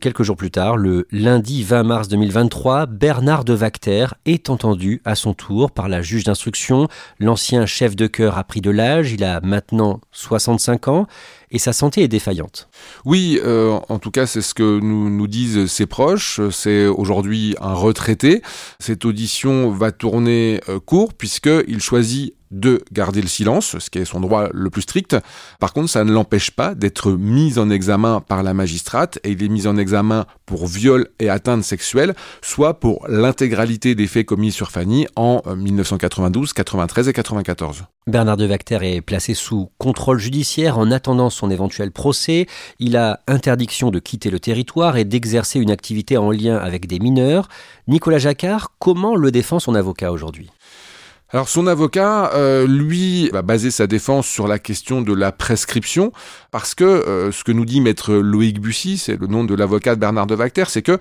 Quelques 0.01 0.23
jours 0.23 0.37
plus 0.37 0.53
tard, 0.53 0.77
le 0.77 1.09
lundi 1.11 1.65
20 1.65 1.83
mars 1.83 2.07
2023, 2.07 2.87
Bernard 2.87 3.45
de 3.45 3.53
Vacter 3.53 4.07
est 4.27 4.49
entendu 4.49 5.03
à 5.05 5.17
son 5.17 5.35
tour 5.35 5.73
par 5.73 5.89
la 5.89 6.03
juge 6.03 6.23
d'instruction. 6.23 6.87
L'ancien 7.19 7.67
chef 7.67 7.97
de 7.97 8.07
chœur 8.07 8.39
a 8.39 8.45
pris 8.45 8.61
de 8.61 8.71
l'âge, 8.71 9.13
il 9.13 9.25
a 9.25 9.41
maintenant 9.41 10.01
65 10.13 10.87
ans 10.87 11.07
et 11.51 11.59
sa 11.59 11.73
santé 11.73 12.03
est 12.03 12.09
défaillante. 12.09 12.69
Oui, 13.05 13.41
euh, 13.45 13.81
en 13.89 13.99
tout 13.99 14.13
cas, 14.13 14.27
c'est 14.27 14.41
ce 14.41 14.55
que 14.55 14.79
nous, 14.79 15.11
nous 15.11 15.27
disent 15.27 15.67
ses 15.67 15.87
proches. 15.87 16.41
C'est 16.53 16.87
aujourd'hui 16.87 17.57
un 17.61 17.75
retraité. 17.75 18.43
Cette 18.79 19.05
audition 19.05 19.71
va 19.71 19.91
tourner 19.91 20.61
euh, 20.69 20.79
court 20.79 21.13
puisqu'il 21.13 21.81
choisit 21.81 22.35
de 22.51 22.83
garder 22.93 23.21
le 23.21 23.29
silence, 23.29 23.79
ce 23.79 23.91
qui 23.91 23.99
est 23.99 24.05
son 24.05 24.21
droit 24.21 24.49
le 24.53 24.71
plus 24.71 24.83
strict. 24.83 25.17
Par 25.61 25.73
contre, 25.73 25.91
ça 25.91 26.05
ne 26.05 26.13
l'empêche 26.13 26.51
pas 26.51 26.75
d'être 26.75 27.13
mis 27.13 27.59
en 27.59 27.71
examen 27.71 28.21
par 28.21 28.43
la 28.43 28.55
magistrate 28.55 29.19
et 29.25 29.31
il 29.33 29.43
est 29.43 29.49
mis 29.49 29.67
en 29.67 29.77
examen 29.77 30.27
pour 30.47 30.67
viol 30.67 31.09
et 31.19 31.29
atteinte 31.29 31.65
sexuelle, 31.65 32.15
soit 32.43 32.81
pour 32.81 33.07
l'intégralité 33.09 33.95
des 33.95 34.07
faits 34.07 34.27
commis 34.27 34.53
sur 34.53 34.71
Fanny 34.71 35.07
en 35.17 35.43
1992, 35.55 36.51
euh, 36.51 36.53
93 36.55 37.09
et 37.09 37.13
94. 37.13 37.85
Bernard 38.07 38.39
de 38.39 38.49
est 38.83 39.01
placé 39.03 39.35
sous 39.35 39.71
contrôle 39.77 40.19
judiciaire 40.19 40.79
en 40.79 40.91
attendant 40.91 41.29
son 41.29 41.51
éventuel 41.51 41.93
procès. 41.93 42.47
Il 42.79 42.97
a 42.97 43.21
interdiction 43.29 43.91
de 43.91 43.99
quitter 43.99 44.31
le 44.31 44.41
territoire 44.41 44.97
et 44.97 45.05
d'exercer 45.05 45.59
une 45.61 45.71
activité 45.71 46.17
en 46.17 46.31
lien 46.31 46.57
avec 46.57 46.87
des 46.87 46.99
mineurs. 46.99 47.49
Nicolas 47.87 48.19
Jacquard, 48.19 48.73
comment 48.79 49.15
le 49.15 49.31
défend 49.31 49.59
son 49.59 49.75
avocat 49.75 50.11
aujourd'hui? 50.11 50.51
Alors 51.31 51.49
son 51.49 51.67
avocat, 51.67 52.33
euh, 52.35 52.67
lui, 52.67 53.29
va 53.31 53.43
baser 53.43 53.71
sa 53.71 53.87
défense 53.87 54.27
sur 54.27 54.49
la 54.49 54.59
question 54.59 55.03
de 55.03 55.13
la 55.13 55.31
prescription, 55.31 56.11
parce 56.51 56.75
que 56.75 56.85
euh, 56.85 57.31
ce 57.33 57.45
que 57.45 57.53
nous 57.53 57.67
dit 57.67 57.83
maître 57.83 58.15
Loïc 58.15 58.61
Bussy, 58.61 58.97
c'est 58.97 59.21
le 59.21 59.27
nom 59.27 59.45
de 59.45 59.55
l'avocat 59.55 59.95
de 59.95 60.01
Bernard 60.01 60.27
de 60.27 60.35
Vacter, 60.35 60.65
c'est 60.69 60.81
que 60.81 60.99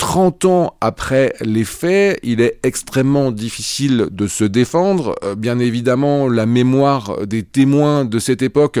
30 0.00 0.46
ans 0.46 0.76
après 0.80 1.34
les 1.42 1.62
faits, 1.62 2.18
il 2.22 2.40
est 2.40 2.58
extrêmement 2.62 3.30
difficile 3.30 4.08
de 4.10 4.28
se 4.28 4.44
défendre. 4.44 5.14
Euh, 5.22 5.34
bien 5.34 5.58
évidemment, 5.58 6.26
la 6.26 6.46
mémoire 6.46 7.26
des 7.26 7.42
témoins 7.42 8.06
de 8.06 8.18
cette 8.18 8.40
époque 8.40 8.80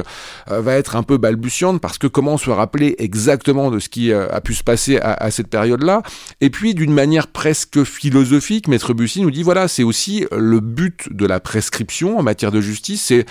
euh, 0.50 0.62
va 0.62 0.76
être 0.76 0.96
un 0.96 1.02
peu 1.02 1.18
balbutiante 1.18 1.78
parce 1.78 1.98
que 1.98 2.06
comment 2.06 2.38
se 2.38 2.48
rappeler 2.48 2.96
exactement 2.98 3.70
de 3.70 3.80
ce 3.80 3.90
qui 3.90 4.12
euh, 4.12 4.32
a 4.32 4.40
pu 4.40 4.54
se 4.54 4.64
passer 4.64 4.96
à, 4.96 5.30
cette 5.30 5.48
période-là 5.48 6.02
Et 6.40 6.48
puis, 6.48 6.72
d'une 6.72 6.94
manière 6.94 7.26
presque 7.26 7.84
philosophique, 7.84 8.66
Maître 8.66 8.94
Bussy 8.94 9.20
nous 9.20 9.30
dit 9.30 9.42
voilà, 9.42 9.68
c'est 9.68 9.82
aussi 9.82 10.24
le 10.34 10.60
but 10.60 11.14
de 11.14 11.26
la 11.26 11.38
prescription 11.38 12.18
en 12.18 12.22
matière 12.22 12.50
de 12.50 12.62
justice, 12.62 13.02
c'est 13.02 13.26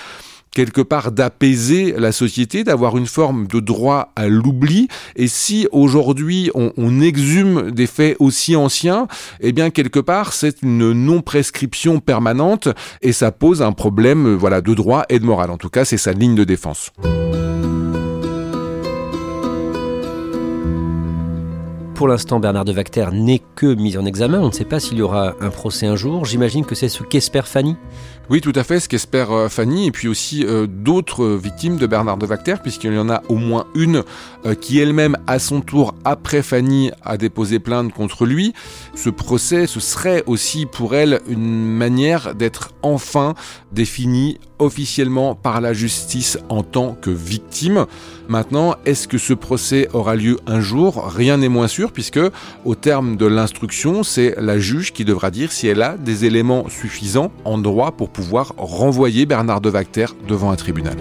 quelque 0.51 0.81
part 0.81 1.11
d'apaiser 1.11 1.93
la 1.97 2.11
société, 2.11 2.63
d'avoir 2.63 2.97
une 2.97 3.05
forme 3.05 3.47
de 3.47 3.59
droit 3.59 4.11
à 4.15 4.27
l'oubli. 4.27 4.87
Et 5.15 5.27
si 5.27 5.67
aujourd'hui 5.71 6.51
on, 6.55 6.99
exhume 6.99 7.71
des 7.71 7.87
faits 7.87 8.17
aussi 8.19 8.55
anciens, 8.55 9.07
eh 9.39 9.51
bien 9.51 9.69
quelque 9.69 9.99
part 9.99 10.33
c'est 10.33 10.61
une 10.61 10.91
non-prescription 10.91 11.99
permanente 11.99 12.67
et 13.01 13.13
ça 13.13 13.31
pose 13.31 13.61
un 13.61 13.71
problème 13.71 14.35
voilà 14.35 14.61
de 14.61 14.73
droit 14.73 15.05
et 15.09 15.19
de 15.19 15.25
morale. 15.25 15.51
En 15.51 15.57
tout 15.57 15.69
cas, 15.69 15.85
c'est 15.85 15.97
sa 15.97 16.11
ligne 16.11 16.35
de 16.35 16.43
défense. 16.43 16.91
Pour 21.99 22.07
l'instant, 22.07 22.39
Bernard 22.39 22.63
de 22.63 22.71
Vacter 22.71 23.07
n'est 23.11 23.41
que 23.57 23.65
mis 23.75 23.97
en 23.97 24.05
examen. 24.05 24.39
On 24.39 24.47
ne 24.47 24.53
sait 24.53 24.63
pas 24.63 24.79
s'il 24.79 24.99
y 24.99 25.01
aura 25.01 25.35
un 25.41 25.49
procès 25.49 25.85
un 25.85 25.97
jour. 25.97 26.23
J'imagine 26.23 26.63
que 26.63 26.73
c'est 26.73 26.87
ce 26.87 27.03
qu'espère 27.03 27.45
Fanny. 27.45 27.75
Oui, 28.29 28.39
tout 28.39 28.53
à 28.55 28.63
fait, 28.63 28.79
ce 28.79 28.87
qu'espère 28.87 29.31
euh, 29.31 29.49
Fanny, 29.49 29.87
et 29.87 29.91
puis 29.91 30.07
aussi 30.07 30.45
euh, 30.45 30.65
d'autres 30.65 31.25
victimes 31.25 31.75
de 31.75 31.87
Bernard 31.87 32.17
de 32.17 32.25
Vacter, 32.25 32.55
puisqu'il 32.61 32.93
y 32.93 32.97
en 32.97 33.09
a 33.09 33.21
au 33.27 33.35
moins 33.35 33.65
une 33.75 34.03
euh, 34.45 34.55
qui 34.55 34.79
elle-même, 34.79 35.17
à 35.27 35.39
son 35.39 35.59
tour, 35.59 35.93
après 36.05 36.41
Fanny, 36.41 36.91
a 37.03 37.17
déposé 37.17 37.59
plainte 37.59 37.91
contre 37.91 38.25
lui. 38.25 38.53
Ce 38.95 39.09
procès, 39.09 39.67
ce 39.67 39.81
serait 39.81 40.23
aussi 40.25 40.67
pour 40.67 40.95
elle 40.95 41.19
une 41.27 41.65
manière 41.65 42.33
d'être 42.33 42.69
enfin 42.81 43.33
définie 43.73 44.37
officiellement 44.59 45.35
par 45.35 45.59
la 45.59 45.73
justice 45.73 46.37
en 46.49 46.63
tant 46.63 46.93
que 46.93 47.09
victime. 47.09 47.87
Maintenant, 48.29 48.75
est-ce 48.85 49.07
que 49.07 49.17
ce 49.17 49.33
procès 49.33 49.89
aura 49.91 50.15
lieu 50.15 50.37
un 50.45 50.61
jour? 50.61 51.11
Rien 51.11 51.37
n'est 51.37 51.49
moins 51.49 51.67
sûr, 51.67 51.91
puisque 51.91 52.19
au 52.63 52.75
terme 52.75 53.17
de 53.17 53.25
l'instruction, 53.25 54.03
c'est 54.03 54.35
la 54.37 54.59
juge 54.59 54.93
qui 54.93 55.03
devra 55.03 55.31
dire 55.31 55.51
si 55.51 55.67
elle 55.67 55.81
a 55.81 55.97
des 55.97 56.25
éléments 56.25 56.69
suffisants 56.69 57.31
en 57.43 57.57
droit 57.57 57.91
pour 57.91 58.11
pouvoir 58.11 58.53
renvoyer 58.55 59.25
Bernard 59.25 59.61
de 59.61 59.69
Vacter 59.71 60.05
devant 60.27 60.51
un 60.51 60.55
tribunal. 60.55 60.95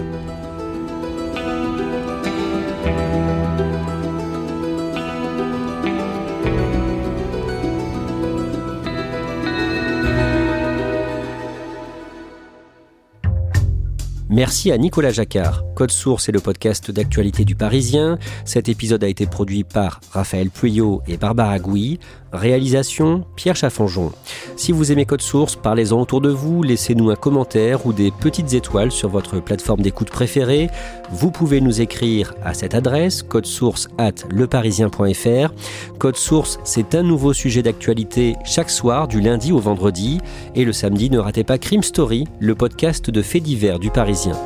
Merci 14.31 14.71
à 14.71 14.77
Nicolas 14.77 15.09
Jacquard. 15.09 15.63
Code 15.73 15.89
Source 15.89 16.29
est 16.29 16.31
le 16.31 16.39
podcast 16.39 16.91
d'actualité 16.91 17.45
du 17.45 17.55
Parisien. 17.55 18.19
Cet 18.45 18.69
épisode 18.69 19.03
a 19.03 19.07
été 19.07 19.25
produit 19.25 19.63
par 19.63 20.01
Raphaël 20.11 20.51
Pueyo 20.51 21.01
et 21.07 21.17
Barbara 21.17 21.57
Gouy. 21.57 21.99
Réalisation 22.31 23.25
Pierre 23.35 23.55
Chaffanjon. 23.55 24.11
Si 24.55 24.71
vous 24.71 24.91
aimez 24.91 25.05
Code 25.05 25.21
Source, 25.21 25.55
parlez-en 25.55 25.99
autour 25.99 26.21
de 26.21 26.29
vous, 26.29 26.63
laissez-nous 26.63 27.09
un 27.09 27.15
commentaire 27.15 27.85
ou 27.85 27.93
des 27.93 28.11
petites 28.11 28.53
étoiles 28.53 28.91
sur 28.91 29.09
votre 29.09 29.39
plateforme 29.39 29.81
d'écoute 29.81 30.09
préférée. 30.09 30.69
Vous 31.11 31.31
pouvez 31.31 31.61
nous 31.61 31.81
écrire 31.81 32.33
à 32.43 32.53
cette 32.53 32.75
adresse 32.75 33.23
codesource 33.23 33.87
at 33.97 34.11
leparisien.fr. 34.29 35.53
Code 35.97 36.17
Source, 36.17 36.59
c'est 36.63 36.95
un 36.95 37.03
nouveau 37.03 37.33
sujet 37.33 37.63
d'actualité 37.63 38.35
chaque 38.45 38.69
soir 38.69 39.07
du 39.07 39.21
lundi 39.21 39.51
au 39.51 39.59
vendredi 39.59 40.19
et 40.55 40.65
le 40.65 40.73
samedi 40.73 41.09
ne 41.09 41.19
ratez 41.19 41.43
pas 41.43 41.57
Crime 41.57 41.83
Story, 41.83 42.25
le 42.39 42.55
podcast 42.55 43.09
de 43.09 43.21
faits 43.21 43.43
divers 43.43 43.79
du 43.79 43.89
Parisien. 43.89 44.37